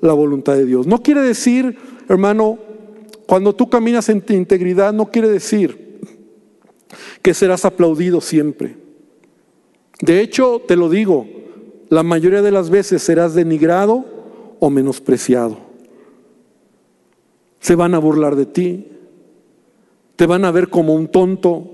la 0.00 0.12
voluntad 0.12 0.54
de 0.54 0.66
Dios. 0.66 0.88
No 0.88 1.04
quiere 1.04 1.22
decir, 1.22 1.78
hermano, 2.08 2.58
cuando 3.26 3.54
tú 3.54 3.70
caminas 3.70 4.08
en 4.08 4.24
integridad, 4.28 4.92
no 4.92 5.06
quiere 5.06 5.28
decir 5.28 6.00
que 7.22 7.32
serás 7.32 7.64
aplaudido 7.64 8.20
siempre. 8.20 8.76
De 10.00 10.20
hecho, 10.20 10.60
te 10.66 10.74
lo 10.74 10.88
digo, 10.88 11.28
la 11.90 12.02
mayoría 12.02 12.42
de 12.42 12.50
las 12.50 12.70
veces 12.70 13.04
serás 13.04 13.34
denigrado 13.34 14.04
o 14.58 14.68
menospreciado. 14.68 15.69
Se 17.60 17.74
van 17.74 17.94
a 17.94 17.98
burlar 17.98 18.36
de 18.36 18.46
ti, 18.46 18.88
te 20.16 20.26
van 20.26 20.44
a 20.44 20.50
ver 20.50 20.68
como 20.68 20.94
un 20.94 21.08
tonto, 21.08 21.70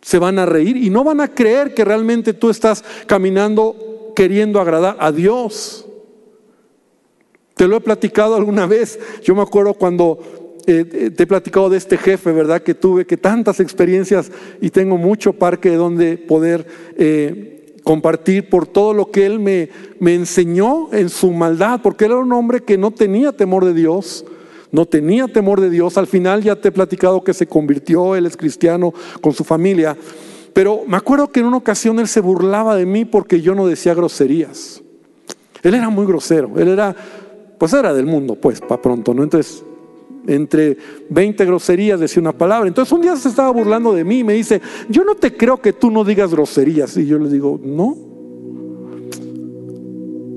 se 0.00 0.18
van 0.18 0.38
a 0.38 0.46
reír 0.46 0.76
y 0.76 0.90
no 0.90 1.02
van 1.02 1.20
a 1.20 1.34
creer 1.34 1.74
que 1.74 1.84
realmente 1.84 2.34
tú 2.34 2.50
estás 2.50 2.84
caminando 3.06 4.12
queriendo 4.14 4.60
agradar 4.60 4.96
a 5.00 5.12
Dios. 5.12 5.86
Te 7.54 7.68
lo 7.68 7.76
he 7.76 7.80
platicado 7.80 8.34
alguna 8.34 8.66
vez. 8.66 8.98
Yo 9.22 9.34
me 9.34 9.42
acuerdo 9.42 9.74
cuando 9.74 10.18
eh, 10.66 11.10
te 11.14 11.22
he 11.22 11.26
platicado 11.26 11.68
de 11.68 11.78
este 11.78 11.96
jefe, 11.96 12.32
¿verdad? 12.32 12.62
Que 12.62 12.74
tuve 12.74 13.06
que 13.06 13.16
tantas 13.16 13.60
experiencias 13.60 14.30
y 14.60 14.70
tengo 14.70 14.96
mucho 14.96 15.32
parque 15.32 15.74
donde 15.76 16.16
poder 16.16 16.66
eh, 16.96 17.76
compartir 17.82 18.48
por 18.48 18.66
todo 18.66 18.94
lo 18.94 19.10
que 19.10 19.26
él 19.26 19.40
me, 19.40 19.68
me 20.00 20.14
enseñó 20.14 20.92
en 20.92 21.08
su 21.10 21.30
maldad, 21.32 21.80
porque 21.82 22.06
él 22.06 22.12
era 22.12 22.20
un 22.20 22.32
hombre 22.32 22.60
que 22.60 22.78
no 22.78 22.90
tenía 22.90 23.32
temor 23.32 23.64
de 23.64 23.74
Dios, 23.74 24.24
no 24.74 24.86
tenía 24.86 25.28
temor 25.28 25.60
de 25.60 25.70
Dios. 25.70 25.96
Al 25.96 26.08
final 26.08 26.42
ya 26.42 26.56
te 26.56 26.66
he 26.66 26.72
platicado 26.72 27.22
que 27.22 27.32
se 27.32 27.46
convirtió, 27.46 28.16
él 28.16 28.26
es 28.26 28.36
cristiano 28.36 28.92
con 29.20 29.32
su 29.32 29.44
familia. 29.44 29.96
Pero 30.52 30.80
me 30.88 30.96
acuerdo 30.96 31.30
que 31.30 31.38
en 31.38 31.46
una 31.46 31.58
ocasión 31.58 32.00
él 32.00 32.08
se 32.08 32.18
burlaba 32.18 32.74
de 32.74 32.84
mí 32.84 33.04
porque 33.04 33.40
yo 33.40 33.54
no 33.54 33.68
decía 33.68 33.94
groserías. 33.94 34.82
Él 35.62 35.74
era 35.74 35.90
muy 35.90 36.04
grosero, 36.06 36.50
él 36.56 36.66
era, 36.66 36.92
pues 37.56 37.72
era 37.72 37.94
del 37.94 38.06
mundo, 38.06 38.34
pues, 38.34 38.60
para 38.60 38.82
pronto, 38.82 39.14
¿no? 39.14 39.22
Entonces 39.22 39.64
entre 40.26 40.76
20 41.08 41.44
groserías 41.44 42.00
decía 42.00 42.20
una 42.20 42.36
palabra. 42.36 42.66
Entonces 42.66 42.90
un 42.92 43.02
día 43.02 43.14
se 43.14 43.28
estaba 43.28 43.50
burlando 43.50 43.92
de 43.92 44.02
mí 44.02 44.18
y 44.18 44.24
me 44.24 44.32
dice, 44.32 44.60
yo 44.88 45.04
no 45.04 45.14
te 45.14 45.36
creo 45.36 45.62
que 45.62 45.72
tú 45.72 45.88
no 45.88 46.02
digas 46.02 46.32
groserías. 46.32 46.96
Y 46.96 47.06
yo 47.06 47.16
le 47.20 47.28
digo, 47.28 47.60
no. 47.62 47.96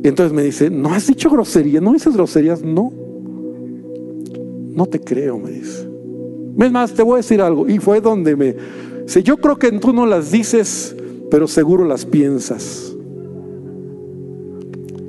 Y 0.04 0.08
entonces 0.08 0.32
me 0.32 0.44
dice, 0.44 0.70
¿no 0.70 0.94
has 0.94 1.08
dicho 1.08 1.28
groserías? 1.32 1.82
¿No 1.82 1.94
dices 1.94 2.16
groserías? 2.16 2.62
No. 2.62 3.07
No 4.78 4.86
te 4.86 5.00
creo, 5.00 5.40
me 5.40 5.50
dice. 5.50 5.90
Es 6.60 6.72
más, 6.72 6.94
te 6.94 7.02
voy 7.02 7.16
a 7.16 7.18
decir 7.18 7.42
algo. 7.42 7.68
Y 7.68 7.80
fue 7.80 8.00
donde 8.00 8.36
me... 8.36 8.56
Dice, 9.06 9.24
yo 9.24 9.38
creo 9.38 9.58
que 9.58 9.72
tú 9.72 9.92
no 9.92 10.06
las 10.06 10.32
dices, 10.32 10.96
pero 11.32 11.48
seguro 11.48 11.84
las 11.84 12.06
piensas. 12.06 12.96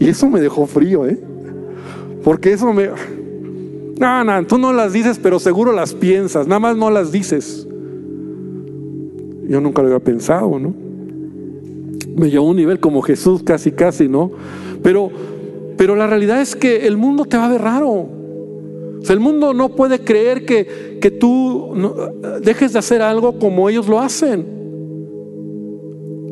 Y 0.00 0.08
eso 0.08 0.26
me 0.30 0.40
dejó 0.40 0.66
frío, 0.66 1.06
¿eh? 1.06 1.20
Porque 2.24 2.54
eso 2.54 2.72
me... 2.72 2.88
No, 4.00 4.24
no, 4.24 4.46
tú 4.46 4.56
no 4.56 4.72
las 4.72 4.94
dices, 4.94 5.20
pero 5.22 5.38
seguro 5.38 5.72
las 5.72 5.92
piensas, 5.92 6.46
nada 6.46 6.60
más 6.60 6.74
no 6.74 6.90
las 6.90 7.12
dices. 7.12 7.68
Yo 9.48 9.60
nunca 9.60 9.82
lo 9.82 9.88
había 9.88 10.00
pensado, 10.00 10.58
¿no? 10.58 10.72
Me 12.16 12.30
llevó 12.30 12.46
a 12.46 12.50
un 12.52 12.56
nivel 12.56 12.80
como 12.80 13.02
Jesús, 13.02 13.42
casi, 13.42 13.72
casi, 13.72 14.08
¿no? 14.08 14.30
Pero, 14.82 15.10
pero 15.76 15.94
la 15.94 16.06
realidad 16.06 16.40
es 16.40 16.56
que 16.56 16.86
el 16.86 16.96
mundo 16.96 17.26
te 17.26 17.36
va 17.36 17.44
a 17.44 17.50
ver 17.50 17.60
raro. 17.60 18.17
El 19.08 19.20
mundo 19.20 19.54
no 19.54 19.70
puede 19.70 20.00
creer 20.00 20.44
que, 20.44 20.98
que 21.00 21.10
tú 21.10 21.74
dejes 22.42 22.72
de 22.72 22.78
hacer 22.78 23.02
algo 23.02 23.38
como 23.38 23.68
ellos 23.68 23.88
lo 23.88 24.00
hacen. 24.00 24.46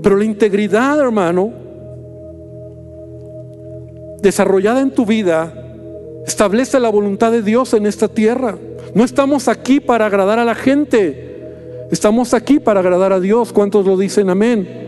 Pero 0.03 0.17
la 0.17 0.25
integridad, 0.25 0.99
hermano, 1.01 1.53
desarrollada 4.23 4.81
en 4.81 4.91
tu 4.91 5.07
vida, 5.07 5.67
Establece 6.27 6.81
la 6.81 6.91
voluntad 6.91 7.31
de 7.31 7.41
Dios 7.41 7.73
en 7.73 7.87
esta 7.87 8.09
tierra. 8.09 8.59
No 8.95 9.05
estamos 9.05 9.47
aquí 9.47 9.79
para 9.79 10.07
agradar 10.07 10.41
a 10.41 10.45
la 10.45 10.57
gente. 10.57 11.87
Estamos 11.93 12.35
aquí 12.35 12.59
para 12.59 12.81
agradar 12.81 13.13
a 13.13 13.21
Dios. 13.21 13.53
¿Cuántos 13.53 13.87
lo 13.87 13.97
dicen 13.97 14.29
amén? 14.29 14.86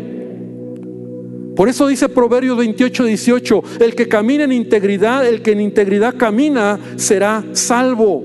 Por 1.58 1.68
eso 1.68 1.88
dice 1.88 2.08
Proverbios 2.08 2.56
28, 2.56 3.04
18, 3.04 3.62
el 3.80 3.96
que 3.96 4.06
camina 4.06 4.44
en 4.44 4.52
integridad, 4.52 5.26
el 5.26 5.42
que 5.42 5.50
en 5.50 5.60
integridad 5.60 6.14
camina, 6.16 6.78
será 6.94 7.44
salvo. 7.50 8.22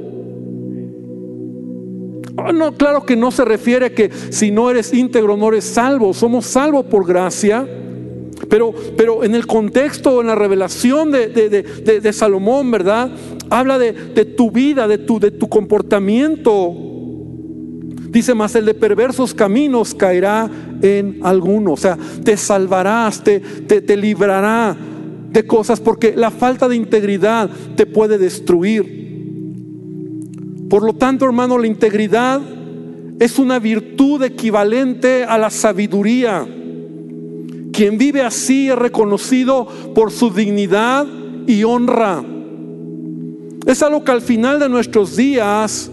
Oh, 2.37 2.53
no, 2.53 2.73
claro 2.73 3.03
que 3.03 3.15
no 3.15 3.31
se 3.31 3.43
refiere 3.43 3.87
a 3.87 3.89
que 3.89 4.11
si 4.29 4.51
no 4.51 4.69
eres 4.69 4.93
íntegro 4.93 5.35
no 5.35 5.47
eres 5.47 5.63
salvo. 5.63 6.13
Somos 6.13 6.45
salvos 6.45 6.85
por 6.85 7.07
gracia 7.07 7.67
pero, 8.49 8.71
pero 8.95 9.23
en 9.23 9.33
el 9.33 9.47
contexto, 9.47 10.21
en 10.21 10.27
la 10.27 10.35
revelación 10.35 11.11
de, 11.11 12.13
Salomón, 12.13 12.69
¿verdad? 12.69 13.09
Habla 13.49 13.79
de, 13.79 13.93
tu 14.25 14.51
vida, 14.51 14.87
de 14.87 14.99
tu, 14.99 15.19
de 15.19 15.31
tu 15.31 15.49
comportamiento. 15.49 16.92
Dice 18.13 18.35
más, 18.35 18.53
el 18.53 18.65
de 18.65 18.75
perversos 18.75 19.33
caminos 19.33 19.95
caerá 19.95 20.47
en 20.83 21.19
alguno. 21.23 21.73
O 21.73 21.77
sea, 21.77 21.97
te 22.23 22.37
salvarás, 22.37 23.23
te, 23.23 23.39
te, 23.39 23.81
te 23.81 23.97
librará 23.97 24.77
de 25.31 25.47
cosas 25.47 25.79
porque 25.79 26.13
la 26.15 26.29
falta 26.29 26.69
de 26.69 26.75
integridad 26.75 27.49
te 27.75 27.87
puede 27.87 28.19
destruir. 28.19 29.01
Por 30.69 30.83
lo 30.83 30.93
tanto, 30.93 31.25
hermano, 31.25 31.57
la 31.57 31.65
integridad 31.65 32.39
es 33.19 33.39
una 33.39 33.57
virtud 33.57 34.21
equivalente 34.21 35.23
a 35.23 35.39
la 35.39 35.49
sabiduría. 35.49 36.47
Quien 37.73 37.97
vive 37.97 38.21
así 38.21 38.69
es 38.69 38.75
reconocido 38.75 39.67
por 39.95 40.11
su 40.11 40.29
dignidad 40.29 41.07
y 41.47 41.63
honra. 41.63 42.23
Es 43.65 43.81
algo 43.81 44.03
que 44.03 44.11
al 44.11 44.21
final 44.21 44.59
de 44.59 44.69
nuestros 44.69 45.15
días 45.15 45.89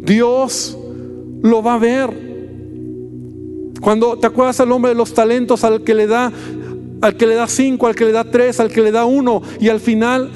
Dios 0.00 0.77
lo 1.42 1.62
va 1.62 1.74
a 1.74 1.78
ver. 1.78 2.10
Cuando 3.80 4.18
te 4.18 4.26
acuerdas 4.26 4.60
al 4.60 4.72
hombre 4.72 4.90
de 4.90 4.94
los 4.96 5.14
talentos, 5.14 5.64
al 5.64 5.84
que 5.84 5.94
le 5.94 6.06
da, 6.06 6.32
al 7.00 7.16
que 7.16 7.26
le 7.26 7.34
da 7.34 7.46
cinco, 7.46 7.86
al 7.86 7.94
que 7.94 8.04
le 8.04 8.12
da 8.12 8.24
tres, 8.24 8.60
al 8.60 8.70
que 8.70 8.82
le 8.82 8.90
da 8.90 9.04
uno, 9.04 9.42
y 9.60 9.68
al 9.68 9.80
final 9.80 10.30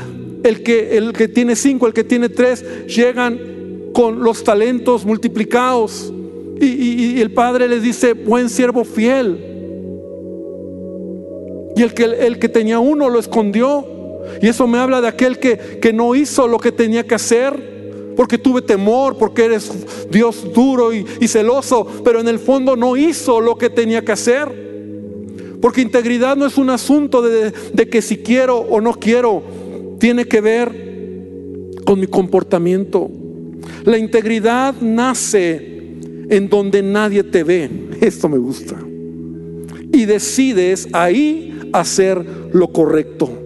el 0.45 0.63
que, 0.63 0.97
el 0.97 1.13
que 1.13 1.29
tiene 1.29 1.57
cinco, 1.57 1.87
el 1.87 1.93
que 1.93 2.05
tiene 2.05 2.29
tres, 2.29 2.65
llegan 2.87 3.39
con 3.93 4.23
los 4.23 4.45
talentos 4.45 5.05
multiplicados. 5.05 6.13
Y, 6.61 7.17
y 7.17 7.21
el 7.21 7.33
padre 7.33 7.67
les 7.67 7.83
dice, 7.83 8.13
buen 8.13 8.49
siervo 8.49 8.85
fiel 8.85 9.53
y 11.75 11.83
el 11.83 11.95
que, 11.95 12.05
el 12.05 12.39
que 12.39 12.49
tenía 12.49 12.79
uno 12.79 13.09
lo 13.09 13.19
escondió. 13.19 13.87
Y 14.41 14.49
eso 14.49 14.67
me 14.67 14.79
habla 14.79 15.01
de 15.01 15.09
aquel 15.09 15.39
que, 15.39 15.59
que 15.81 15.93
no 15.93 16.15
hizo 16.15 16.47
lo 16.47 16.59
que 16.59 16.73
tenía 16.73 17.07
que 17.07 17.15
hacer. 17.15 17.72
Porque 18.17 18.39
tuve 18.39 18.63
temor, 18.63 19.17
porque 19.17 19.45
eres 19.45 19.71
Dios 20.11 20.53
duro 20.53 20.93
y, 20.93 21.05
celoso, 21.27 21.87
pero 22.05 22.21
en 22.21 22.29
el 22.29 22.39
fondo 22.39 22.77
no 22.77 22.97
hizo 22.97 23.41
lo 23.41 23.57
que 23.57 23.71
tenía 23.71 24.05
que 24.05 24.13
hacer. 24.13 24.63
Porque 25.61 25.81
integridad 25.81 26.37
no 26.37 26.47
es 26.47 26.59
un 26.59 26.71
asunto 26.71 27.23
de, 27.23 27.53
que 27.89 28.03
si 28.03 28.19
quiero 28.19 28.59
o 28.59 28.81
no 28.81 28.95
quiero, 28.95 29.43
tiene 29.99 30.27
que 30.27 30.41
ver 30.41 31.71
con 31.85 32.01
mi 32.01 32.07
comportamiento. 32.07 33.11
La 33.85 33.97
integridad 33.97 34.75
nace 34.81 35.73
en 36.29 36.49
donde 36.49 36.83
nadie 36.83 37.23
te 37.23 37.45
ve. 37.45 37.71
Esto 38.01 38.29
me 38.29 38.39
gusta. 38.39 38.77
Y 39.93 40.05
decides 40.05 40.89
ahí 40.93 41.71
hacer 41.73 42.25
lo 42.53 42.69
correcto. 42.69 43.42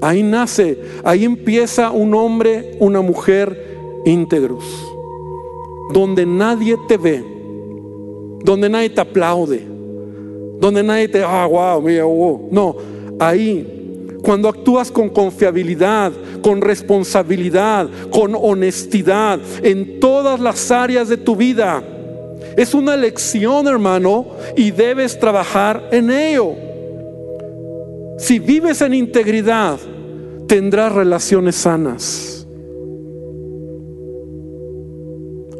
Ahí 0.00 0.22
nace, 0.22 0.78
ahí 1.04 1.24
empieza 1.24 1.90
un 1.90 2.14
hombre, 2.14 2.76
una 2.80 3.00
mujer 3.00 4.02
íntegros, 4.04 4.64
donde 5.92 6.26
nadie 6.26 6.76
te 6.88 6.96
ve, 6.96 7.24
donde 8.44 8.68
nadie 8.68 8.90
te 8.90 9.00
aplaude, 9.00 9.62
donde 10.60 10.82
nadie 10.82 11.08
te, 11.08 11.22
ah, 11.22 11.46
wow, 11.46 11.80
mira, 11.80 12.04
wow. 12.04 12.48
No, 12.50 12.76
ahí, 13.18 14.18
cuando 14.22 14.48
actúas 14.48 14.90
con 14.90 15.08
confiabilidad, 15.08 16.12
con 16.42 16.60
responsabilidad, 16.60 17.88
con 18.10 18.34
honestidad 18.34 19.40
en 19.62 20.00
todas 20.00 20.40
las 20.40 20.70
áreas 20.70 21.08
de 21.08 21.16
tu 21.16 21.36
vida, 21.36 21.82
es 22.56 22.74
una 22.74 22.96
lección, 22.96 23.66
hermano, 23.66 24.26
y 24.56 24.70
debes 24.70 25.18
trabajar 25.18 25.88
en 25.90 26.10
ello. 26.10 26.54
Si 28.18 28.38
vives 28.38 28.80
en 28.80 28.94
integridad, 28.94 29.78
tendrás 30.46 30.92
relaciones 30.92 31.56
sanas. 31.56 32.46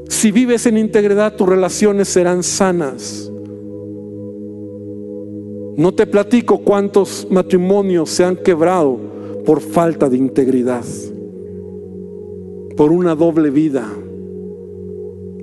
Si 0.09 0.31
vives 0.31 0.65
en 0.67 0.79
integridad, 0.79 1.35
tus 1.35 1.49
relaciones 1.49 2.09
serán 2.09 2.43
sanas. 2.43 3.31
No 5.77 5.93
te 5.93 6.07
platico 6.07 6.59
cuántos 6.59 7.27
matrimonios 7.31 8.11
se 8.11 8.25
han 8.25 8.37
quebrado 8.37 8.99
por 9.45 9.61
falta 9.61 10.09
de 10.09 10.17
integridad, 10.17 10.85
por 12.77 12.93
una 12.93 13.17
doble 13.17 13.51
vida, 13.51 13.87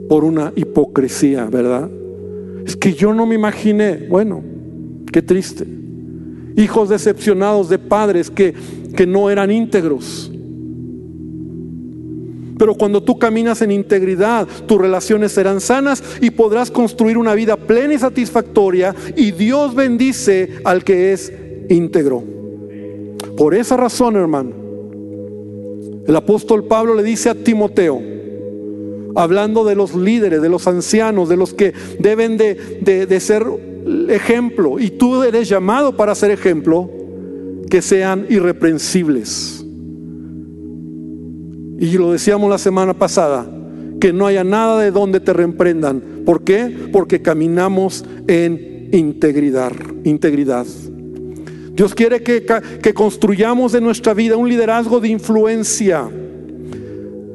por 0.08 0.24
una 0.24 0.54
hipocresía, 0.56 1.46
¿verdad? 1.46 1.90
Es 2.66 2.76
que 2.78 2.94
yo 2.94 3.14
no 3.14 3.26
me 3.26 3.36
imaginé, 3.36 4.08
bueno, 4.10 4.42
qué 5.12 5.22
triste. 5.22 5.81
Hijos 6.56 6.90
decepcionados 6.90 7.70
de 7.70 7.80
padres 7.80 8.30
que, 8.30 8.54
que 8.96 9.08
no 9.08 9.30
eran 9.30 9.52
íntegros. 9.52 10.32
Pero 12.62 12.76
cuando 12.76 13.02
tú 13.02 13.18
caminas 13.18 13.64
en 13.64 13.72
integridad, 13.72 14.48
tus 14.68 14.78
relaciones 14.78 15.32
serán 15.32 15.60
sanas 15.60 16.04
y 16.22 16.30
podrás 16.30 16.70
construir 16.70 17.18
una 17.18 17.34
vida 17.34 17.58
plena 17.58 17.96
y 17.96 17.98
satisfactoria 17.98 18.94
y 19.16 19.32
Dios 19.32 19.74
bendice 19.74 20.60
al 20.64 20.84
que 20.84 21.12
es 21.12 21.34
íntegro. 21.70 22.24
Por 23.36 23.56
esa 23.56 23.78
razón, 23.78 24.16
hermano, 24.16 24.52
el 26.06 26.16
apóstol 26.16 26.66
Pablo 26.66 26.94
le 26.94 27.02
dice 27.02 27.32
a 27.32 27.34
Timoteo, 27.34 28.00
hablando 29.16 29.66
de 29.66 29.74
los 29.74 29.96
líderes, 29.96 30.44
de 30.44 30.50
los 30.50 30.68
ancianos, 30.68 31.30
de 31.30 31.38
los 31.38 31.56
que 31.56 31.74
deben 31.98 32.38
de, 32.38 32.54
de 32.84 33.20
ser 33.20 33.44
ejemplo, 34.10 34.80
y 34.80 34.92
tú 34.92 35.24
eres 35.24 35.50
llamado 35.50 35.96
para 35.96 36.16
ser 36.16 36.32
ejemplo, 36.32 36.90
que 37.70 37.82
sean 37.82 38.26
irreprensibles. 38.30 39.66
Y 41.80 41.98
lo 41.98 42.12
decíamos 42.12 42.50
la 42.50 42.58
semana 42.58 42.94
pasada, 42.94 43.50
que 44.00 44.14
no 44.14 44.28
haya 44.28 44.44
nada 44.44 44.82
de 44.82 44.92
donde 44.92 45.20
te 45.20 45.34
reprendan. 45.34 46.02
¿Por 46.26 46.44
qué? 46.44 46.76
Porque 46.92 47.22
caminamos 47.22 48.06
en 48.28 48.90
integridad. 48.92 49.74
integridad. 50.04 50.66
Dios 51.74 51.96
quiere 51.96 52.22
que, 52.22 52.46
que 52.82 52.94
construyamos 52.94 53.74
en 53.74 53.84
nuestra 53.84 54.14
vida 54.14 54.36
un 54.38 54.50
liderazgo 54.50 55.00
de 55.00 55.08
influencia. 55.08 56.10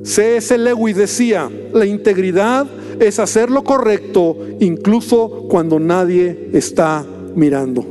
C.S. 0.04 0.56
Lewis 0.58 0.96
decía, 0.96 1.50
la 1.72 1.86
integridad 1.86 2.66
es 3.00 3.18
hacer 3.18 3.50
lo 3.50 3.64
correcto 3.64 4.36
incluso 4.60 5.46
cuando 5.48 5.78
nadie 5.78 6.50
está 6.52 7.04
mirando. 7.34 7.84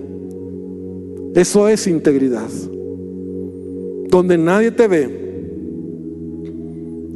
Eso 1.35 1.67
es 1.67 1.87
integridad. 1.87 2.49
Donde 4.09 4.37
nadie 4.37 4.71
te 4.71 4.87
ve, 4.87 5.25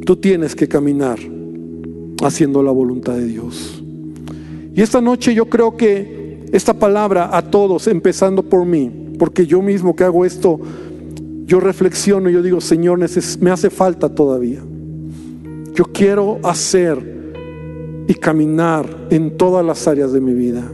Tú 0.04 0.16
tienes 0.16 0.56
que 0.56 0.66
caminar 0.66 1.18
haciendo 2.22 2.62
la 2.62 2.72
voluntad 2.72 3.14
de 3.14 3.26
Dios. 3.26 3.82
Y 4.74 4.80
esta 4.82 5.00
noche 5.00 5.34
yo 5.34 5.46
creo 5.46 5.76
que 5.76 6.48
esta 6.52 6.74
palabra 6.74 7.36
a 7.36 7.50
todos, 7.50 7.86
empezando 7.86 8.42
por 8.42 8.64
mí, 8.64 8.90
porque 9.18 9.46
yo 9.46 9.62
mismo 9.62 9.94
que 9.94 10.04
hago 10.04 10.24
esto, 10.24 10.58
yo 11.44 11.60
reflexiono 11.60 12.30
y 12.30 12.32
yo 12.32 12.42
digo, 12.42 12.60
Señor, 12.60 12.98
me 13.40 13.50
hace 13.50 13.70
falta 13.70 14.08
todavía. 14.08 14.60
Yo 15.74 15.84
quiero 15.92 16.38
hacer 16.42 17.19
y 18.10 18.14
caminar 18.14 18.86
en 19.10 19.36
todas 19.36 19.64
las 19.64 19.86
áreas 19.86 20.12
de 20.12 20.20
mi 20.20 20.34
vida. 20.34 20.64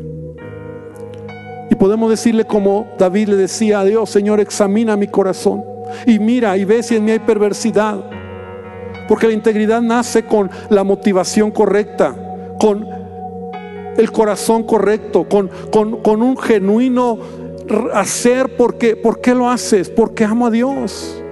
Y 1.70 1.74
podemos 1.74 2.11
decirle 2.11 2.47
como 2.47 2.89
David 2.99 3.28
le 3.28 3.37
decía 3.37 3.80
a 3.80 3.84
Dios, 3.84 4.09
Señor, 4.11 4.41
examina 4.41 4.97
mi 4.97 5.07
corazón 5.07 5.62
y 6.07 6.18
mira 6.18 6.57
y 6.57 6.64
ve 6.64 6.82
si 6.82 6.97
en 6.97 7.05
mí 7.05 7.12
hay 7.12 7.18
perversidad 7.20 8.16
porque 9.09 9.26
la 9.26 9.32
integridad 9.32 9.80
nace 9.80 10.24
con 10.24 10.51
la 10.68 10.84
motivación 10.84 11.51
correcta, 11.51 12.14
con 12.59 12.87
el 13.97 14.12
corazón 14.12 14.64
correcto, 14.64 15.26
con, 15.28 15.51
con, 15.70 16.22
un 16.22 16.37
genuino 16.37 17.18
hacer. 17.95 18.57
Porque, 18.57 18.97
¿Por 18.97 19.20
qué 19.20 19.34
lo 19.34 19.49
haces? 19.49 19.89
Porque 19.91 20.24
amo 20.24 20.47
a 20.47 20.51
Dios. 20.51 21.22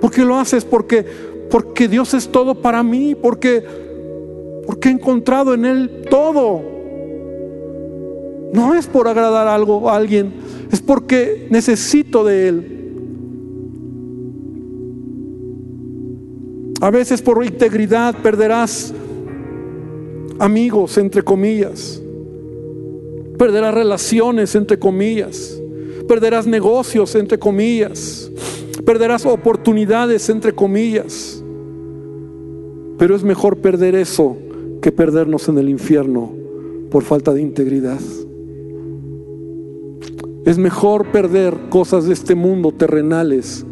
¿Por 0.00 0.10
qué 0.10 0.24
lo 0.24 0.38
haces? 0.38 0.64
Porque, 0.64 1.04
porque 1.50 1.88
Dios 1.88 2.14
es 2.14 2.28
todo 2.28 2.54
para 2.54 2.82
mí. 2.82 3.14
Porque, 3.14 3.64
porque 4.66 4.88
he 4.88 4.92
encontrado 4.92 5.54
en 5.54 5.64
Él 5.64 5.90
todo. 6.08 6.62
No 8.52 8.74
es 8.74 8.86
por 8.86 9.08
agradar 9.08 9.48
algo 9.48 9.88
a 9.88 9.96
alguien, 9.96 10.32
es 10.70 10.80
porque 10.80 11.46
necesito 11.50 12.24
de 12.24 12.48
Él. 12.48 12.78
A 16.80 16.90
veces 16.90 17.22
por 17.22 17.44
integridad 17.44 18.14
perderás 18.22 18.92
amigos, 20.38 20.98
entre 20.98 21.22
comillas. 21.22 22.02
Perderás 23.38 23.74
relaciones, 23.74 24.54
entre 24.54 24.78
comillas. 24.78 25.60
Perderás 26.08 26.46
negocios, 26.46 27.14
entre 27.14 27.38
comillas. 27.38 28.30
Perderás 28.84 29.24
oportunidades, 29.24 30.28
entre 30.28 30.52
comillas. 30.52 31.42
Pero 32.98 33.14
es 33.14 33.22
mejor 33.22 33.58
perder 33.58 33.94
eso 33.94 34.36
que 34.82 34.92
perdernos 34.92 35.48
en 35.48 35.56
el 35.58 35.68
infierno 35.70 36.32
por 36.90 37.04
falta 37.04 37.32
de 37.32 37.40
integridad. 37.40 38.00
Es 40.44 40.58
mejor 40.58 41.12
perder 41.12 41.56
cosas 41.70 42.04
de 42.04 42.12
este 42.12 42.34
mundo 42.34 42.72
terrenales 42.72 43.64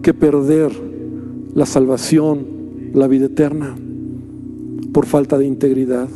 que 0.00 0.14
perder 0.14 0.70
la 1.54 1.66
salvación, 1.66 2.46
la 2.94 3.08
vida 3.08 3.26
eterna, 3.26 3.74
por 4.92 5.06
falta 5.06 5.36
de 5.36 5.44
integridad. 5.44 6.08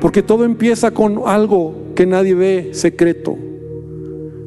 Porque 0.00 0.22
todo 0.22 0.44
empieza 0.44 0.90
con 0.90 1.22
algo 1.24 1.74
que 1.94 2.04
nadie 2.04 2.34
ve, 2.34 2.68
secreto. 2.72 3.38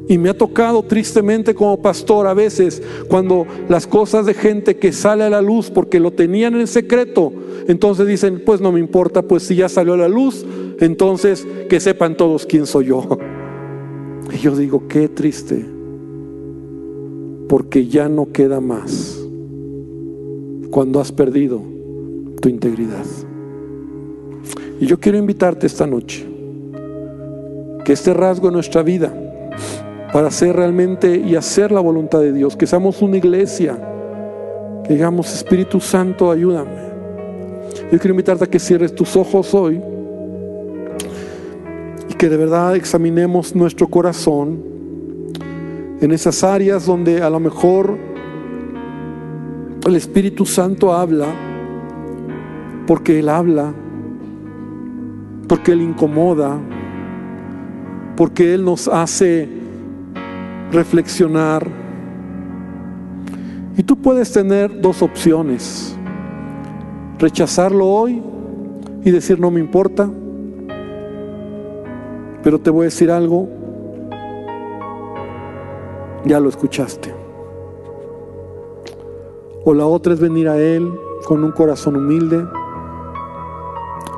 Y 0.08 0.16
me 0.16 0.30
ha 0.30 0.36
tocado 0.36 0.82
tristemente 0.82 1.54
como 1.54 1.80
pastor 1.82 2.26
a 2.26 2.34
veces 2.34 2.82
cuando 3.08 3.46
las 3.68 3.86
cosas 3.86 4.24
de 4.24 4.32
gente 4.32 4.76
que 4.76 4.92
sale 4.92 5.24
a 5.24 5.30
la 5.30 5.42
luz 5.42 5.70
porque 5.70 6.00
lo 6.00 6.12
tenían 6.12 6.58
en 6.58 6.66
secreto, 6.66 7.30
entonces 7.66 8.06
dicen, 8.06 8.42
pues 8.44 8.62
no 8.62 8.72
me 8.72 8.80
importa, 8.80 9.20
pues 9.20 9.42
si 9.42 9.56
ya 9.56 9.68
salió 9.68 9.92
a 9.92 9.98
la 9.98 10.08
luz, 10.08 10.46
entonces 10.80 11.46
que 11.68 11.78
sepan 11.78 12.16
todos 12.16 12.46
quién 12.46 12.66
soy 12.66 12.86
yo. 12.86 13.06
Y 14.30 14.36
yo 14.38 14.54
digo, 14.54 14.88
qué 14.88 15.08
triste, 15.08 15.64
porque 17.48 17.86
ya 17.86 18.10
no 18.10 18.30
queda 18.30 18.60
más 18.60 19.18
cuando 20.70 21.00
has 21.00 21.10
perdido 21.12 21.62
tu 22.40 22.50
integridad. 22.50 23.06
Y 24.80 24.86
yo 24.86 25.00
quiero 25.00 25.18
invitarte 25.18 25.66
esta 25.66 25.86
noche 25.86 26.26
que 27.84 27.92
este 27.92 28.12
rasgo 28.12 28.48
en 28.48 28.54
nuestra 28.54 28.82
vida 28.82 29.27
para 30.12 30.28
hacer 30.28 30.56
realmente 30.56 31.16
y 31.16 31.34
hacer 31.34 31.70
la 31.70 31.80
voluntad 31.80 32.20
de 32.20 32.32
Dios, 32.32 32.56
que 32.56 32.66
seamos 32.66 33.02
una 33.02 33.16
iglesia, 33.16 33.78
que 34.84 34.94
digamos 34.94 35.32
Espíritu 35.34 35.80
Santo, 35.80 36.30
ayúdame. 36.30 36.88
Yo 37.92 37.98
quiero 37.98 38.10
invitarte 38.10 38.44
a 38.44 38.46
que 38.46 38.58
cierres 38.58 38.94
tus 38.94 39.16
ojos 39.16 39.54
hoy 39.54 39.80
y 42.08 42.14
que 42.14 42.28
de 42.28 42.36
verdad 42.36 42.76
examinemos 42.76 43.54
nuestro 43.54 43.86
corazón 43.86 44.62
en 46.00 46.12
esas 46.12 46.44
áreas 46.44 46.86
donde 46.86 47.22
a 47.22 47.30
lo 47.30 47.40
mejor 47.40 47.98
el 49.86 49.96
Espíritu 49.96 50.46
Santo 50.46 50.92
habla 50.92 51.26
porque 52.86 53.18
Él 53.18 53.28
habla, 53.28 53.74
porque 55.46 55.72
Él 55.72 55.82
incomoda, 55.82 56.58
porque 58.16 58.54
Él 58.54 58.64
nos 58.64 58.88
hace 58.88 59.57
reflexionar. 60.72 61.66
Y 63.76 63.82
tú 63.82 63.96
puedes 63.96 64.32
tener 64.32 64.80
dos 64.80 65.02
opciones. 65.02 65.96
Rechazarlo 67.18 67.86
hoy 67.86 68.22
y 69.04 69.10
decir 69.10 69.40
no 69.40 69.50
me 69.50 69.60
importa. 69.60 70.08
Pero 72.42 72.58
te 72.58 72.70
voy 72.70 72.82
a 72.82 72.84
decir 72.84 73.10
algo. 73.10 73.48
Ya 76.24 76.40
lo 76.40 76.48
escuchaste. 76.48 77.14
O 79.64 79.74
la 79.74 79.86
otra 79.86 80.14
es 80.14 80.20
venir 80.20 80.48
a 80.48 80.58
Él 80.58 80.90
con 81.26 81.44
un 81.44 81.52
corazón 81.52 81.96
humilde 81.96 82.44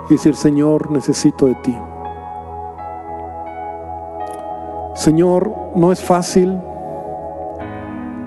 y 0.09 0.15
decir, 0.15 0.35
Señor, 0.35 0.91
necesito 0.91 1.47
de 1.47 1.55
ti. 1.57 1.77
Señor, 5.01 5.51
no 5.77 5.93
es 5.93 6.05
fácil 6.05 6.59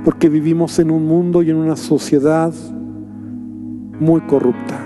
porque 0.04 0.28
vivimos 0.28 0.80
en 0.80 0.90
un 0.90 1.06
mundo 1.06 1.44
y 1.44 1.52
en 1.52 1.58
una 1.58 1.76
sociedad 1.76 2.52
muy 4.00 4.22
corrupta. 4.22 4.80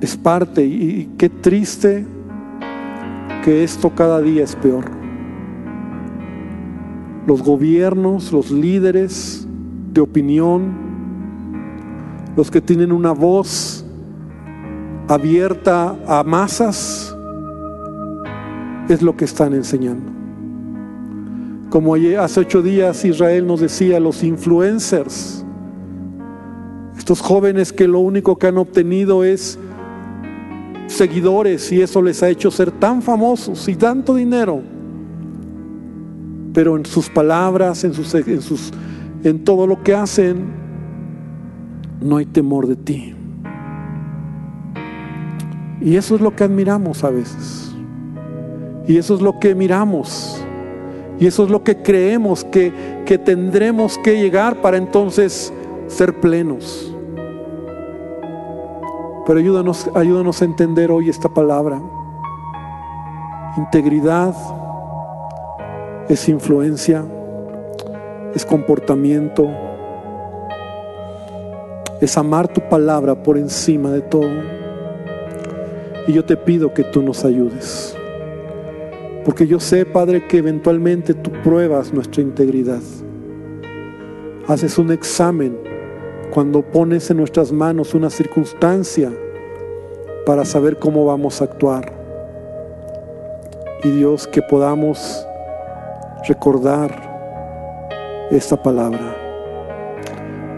Es 0.00 0.16
parte 0.16 0.66
y 0.66 1.12
qué 1.16 1.28
triste 1.28 2.04
que 3.44 3.62
esto 3.62 3.90
cada 3.94 4.20
día 4.20 4.42
es 4.42 4.56
peor. 4.56 4.86
Los 7.28 7.40
gobiernos, 7.40 8.32
los 8.32 8.50
líderes 8.50 9.46
de 9.92 10.00
opinión, 10.00 10.74
los 12.36 12.50
que 12.50 12.60
tienen 12.60 12.90
una 12.90 13.12
voz 13.12 13.86
abierta 15.06 15.96
a 16.08 16.24
masas, 16.24 17.13
es 18.88 19.02
lo 19.02 19.16
que 19.16 19.24
están 19.24 19.54
enseñando. 19.54 20.12
Como 21.70 21.94
hace 21.94 22.40
ocho 22.40 22.62
días 22.62 23.04
Israel 23.04 23.46
nos 23.46 23.60
decía, 23.60 23.98
los 23.98 24.22
influencers, 24.22 25.44
estos 26.96 27.20
jóvenes 27.20 27.72
que 27.72 27.88
lo 27.88 27.98
único 27.98 28.36
que 28.36 28.46
han 28.46 28.58
obtenido 28.58 29.24
es 29.24 29.58
seguidores 30.86 31.72
y 31.72 31.82
eso 31.82 32.02
les 32.02 32.22
ha 32.22 32.28
hecho 32.28 32.50
ser 32.50 32.70
tan 32.70 33.02
famosos 33.02 33.68
y 33.68 33.74
tanto 33.74 34.14
dinero. 34.14 34.62
Pero 36.52 36.76
en 36.76 36.86
sus 36.86 37.08
palabras, 37.10 37.82
en, 37.82 37.94
sus, 37.94 38.14
en, 38.14 38.40
sus, 38.40 38.70
en 39.24 39.42
todo 39.42 39.66
lo 39.66 39.82
que 39.82 39.94
hacen, 39.94 40.44
no 42.00 42.18
hay 42.18 42.26
temor 42.26 42.68
de 42.68 42.76
ti. 42.76 43.14
Y 45.80 45.96
eso 45.96 46.14
es 46.14 46.20
lo 46.20 46.34
que 46.36 46.44
admiramos 46.44 47.02
a 47.02 47.10
veces. 47.10 47.63
Y 48.86 48.98
eso 48.98 49.14
es 49.14 49.20
lo 49.20 49.38
que 49.38 49.54
miramos. 49.54 50.42
Y 51.18 51.26
eso 51.26 51.44
es 51.44 51.50
lo 51.50 51.62
que 51.62 51.82
creemos 51.82 52.44
que, 52.44 52.72
que 53.06 53.18
tendremos 53.18 53.98
que 53.98 54.18
llegar 54.20 54.60
para 54.60 54.76
entonces 54.76 55.52
ser 55.86 56.20
plenos. 56.20 56.94
Pero 59.26 59.38
ayúdanos, 59.38 59.88
ayúdanos 59.94 60.42
a 60.42 60.44
entender 60.44 60.90
hoy 60.90 61.08
esta 61.08 61.28
palabra. 61.28 61.80
Integridad 63.56 64.34
es 66.08 66.28
influencia, 66.28 67.04
es 68.34 68.44
comportamiento, 68.44 69.48
es 72.00 72.18
amar 72.18 72.48
tu 72.48 72.60
palabra 72.68 73.14
por 73.14 73.38
encima 73.38 73.90
de 73.92 74.02
todo. 74.02 74.28
Y 76.06 76.12
yo 76.12 76.24
te 76.24 76.36
pido 76.36 76.74
que 76.74 76.84
tú 76.84 77.00
nos 77.00 77.24
ayudes. 77.24 77.96
Porque 79.24 79.46
yo 79.46 79.58
sé, 79.58 79.86
Padre, 79.86 80.26
que 80.26 80.38
eventualmente 80.38 81.14
tú 81.14 81.30
pruebas 81.42 81.92
nuestra 81.92 82.22
integridad. 82.22 82.82
Haces 84.46 84.76
un 84.78 84.92
examen 84.92 85.58
cuando 86.30 86.62
pones 86.62 87.10
en 87.10 87.16
nuestras 87.16 87.50
manos 87.50 87.94
una 87.94 88.10
circunstancia 88.10 89.10
para 90.26 90.44
saber 90.44 90.78
cómo 90.78 91.06
vamos 91.06 91.40
a 91.40 91.44
actuar. 91.44 91.92
Y 93.82 93.90
Dios, 93.90 94.26
que 94.26 94.42
podamos 94.42 95.26
recordar 96.28 96.92
esta 98.30 98.62
palabra. 98.62 99.16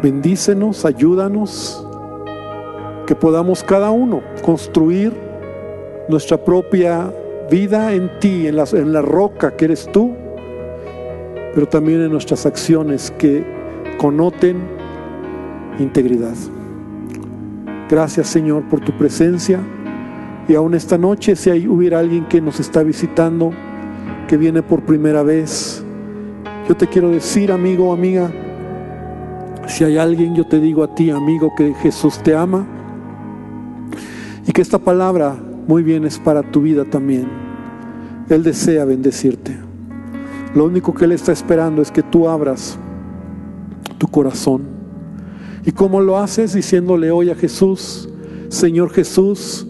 Bendícenos, 0.03 0.85
ayúdanos, 0.85 1.87
que 3.07 3.15
podamos 3.15 3.63
cada 3.63 3.91
uno 3.91 4.23
construir 4.43 5.13
nuestra 6.09 6.37
propia 6.37 7.13
vida 7.51 7.93
en 7.93 8.11
ti, 8.21 8.47
en 8.47 8.57
la, 8.93 9.03
roca 9.03 9.57
que 9.57 9.67
eres 9.67 9.89
tú, 9.93 10.15
pero 11.55 11.67
también 11.67 12.03
en 12.03 12.11
nuestras 12.11 12.47
acciones 12.47 13.13
que 13.19 13.45
connoten 13.99 14.57
integridad. 15.79 16.35
Gracias 17.89 18.29
Señor 18.29 18.65
por 18.65 18.81
tu 18.81 18.93
presencia 18.93 19.61
y 20.49 20.55
aún 20.55 20.75
esta 20.75 20.99
noche 20.99 21.37
si 21.37 21.51
hay, 21.51 21.67
hubiera 21.67 21.99
alguien 22.01 22.27
que 22.27 22.41
nos 22.41 22.61
está 22.61 22.83
visitando, 22.83 23.53
que 24.29 24.37
viene 24.37 24.63
por 24.63 24.83
primera 24.83 25.23
vez, 25.23 25.85
yo 26.69 26.77
te 26.77 26.89
quiero 26.89 27.11
decir 27.11 27.53
amigo 27.53 27.91
o 27.91 27.93
amiga, 27.93 28.31
si 29.69 29.85
hay 29.85 29.99
alguien, 29.99 30.35
yo 30.35 30.45
te 30.47 30.61
digo 30.61 30.83
a 30.83 30.95
ti 30.95 31.11
amigo 31.11 31.53
que 31.57 31.75
Jesús 31.75 32.19
te 32.23 32.35
ama 32.35 32.67
y 34.47 34.53
que 34.53 34.63
esta 34.63 34.79
palabra 34.79 35.37
muy 35.67 35.83
bien 35.83 36.05
es 36.05 36.19
para 36.19 36.43
tu 36.43 36.63
vida 36.63 36.85
también. 36.85 37.29
Él 38.29 38.43
desea 38.43 38.85
bendecirte. 38.85 39.57
Lo 40.55 40.65
único 40.65 40.95
que 40.95 41.05
Él 41.05 41.13
está 41.13 41.33
esperando 41.33 41.83
es 41.83 41.91
que 41.91 42.03
tú 42.03 42.29
abras 42.29 42.79
tu 43.99 44.07
corazón. 44.09 44.63
¿Y 45.65 45.73
cómo 45.73 46.01
lo 46.01 46.19
haces? 46.19 46.53
Diciéndole 46.53 47.11
hoy 47.11 47.31
a 47.31 47.35
Jesús, 47.35 48.09
Señor 48.49 48.91
Jesús, 48.91 49.67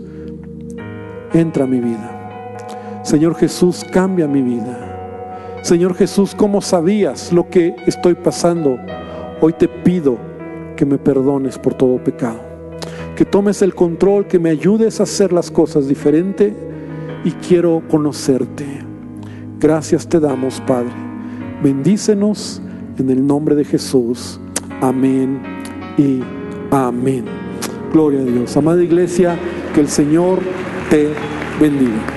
entra 1.33 1.65
a 1.65 1.67
mi 1.67 1.81
vida. 1.81 3.01
Señor 3.03 3.35
Jesús, 3.35 3.85
cambia 3.91 4.29
mi 4.29 4.43
vida. 4.43 5.59
Señor 5.63 5.95
Jesús, 5.95 6.35
¿cómo 6.35 6.61
sabías 6.61 7.33
lo 7.33 7.49
que 7.49 7.75
estoy 7.87 8.15
pasando? 8.15 8.79
Hoy 9.41 9.55
te 9.55 9.69
pido 9.69 10.19
que 10.77 10.85
me 10.85 10.99
perdones 10.99 11.59
por 11.59 11.75
todo 11.75 12.03
pecado 12.03 12.46
que 13.17 13.25
tomes 13.25 13.63
el 13.63 13.75
control, 13.75 14.27
que 14.27 14.39
me 14.39 14.51
ayudes 14.51 15.01
a 15.01 15.05
hacer 15.05 15.33
las 15.33 15.51
cosas 15.51 15.89
diferente 15.89 16.55
y 17.25 17.33
quiero 17.33 17.83
conocerte. 17.89 18.67
Gracias 19.59 20.07
te 20.07 20.21
damos, 20.21 20.61
Padre. 20.61 20.93
Bendícenos 21.63 22.61
en 22.99 23.11
el 23.11 23.27
nombre 23.27 23.55
de 23.55 23.65
Jesús. 23.65 24.39
Amén 24.83 25.41
y 25.97 26.21
amén. 26.71 27.25
Gloria 27.93 28.21
a 28.21 28.25
Dios. 28.25 28.57
Amada 28.57 28.83
iglesia, 28.83 29.39
que 29.75 29.81
el 29.81 29.89
Señor 29.89 30.39
te 30.91 31.09
bendiga. 31.59 32.16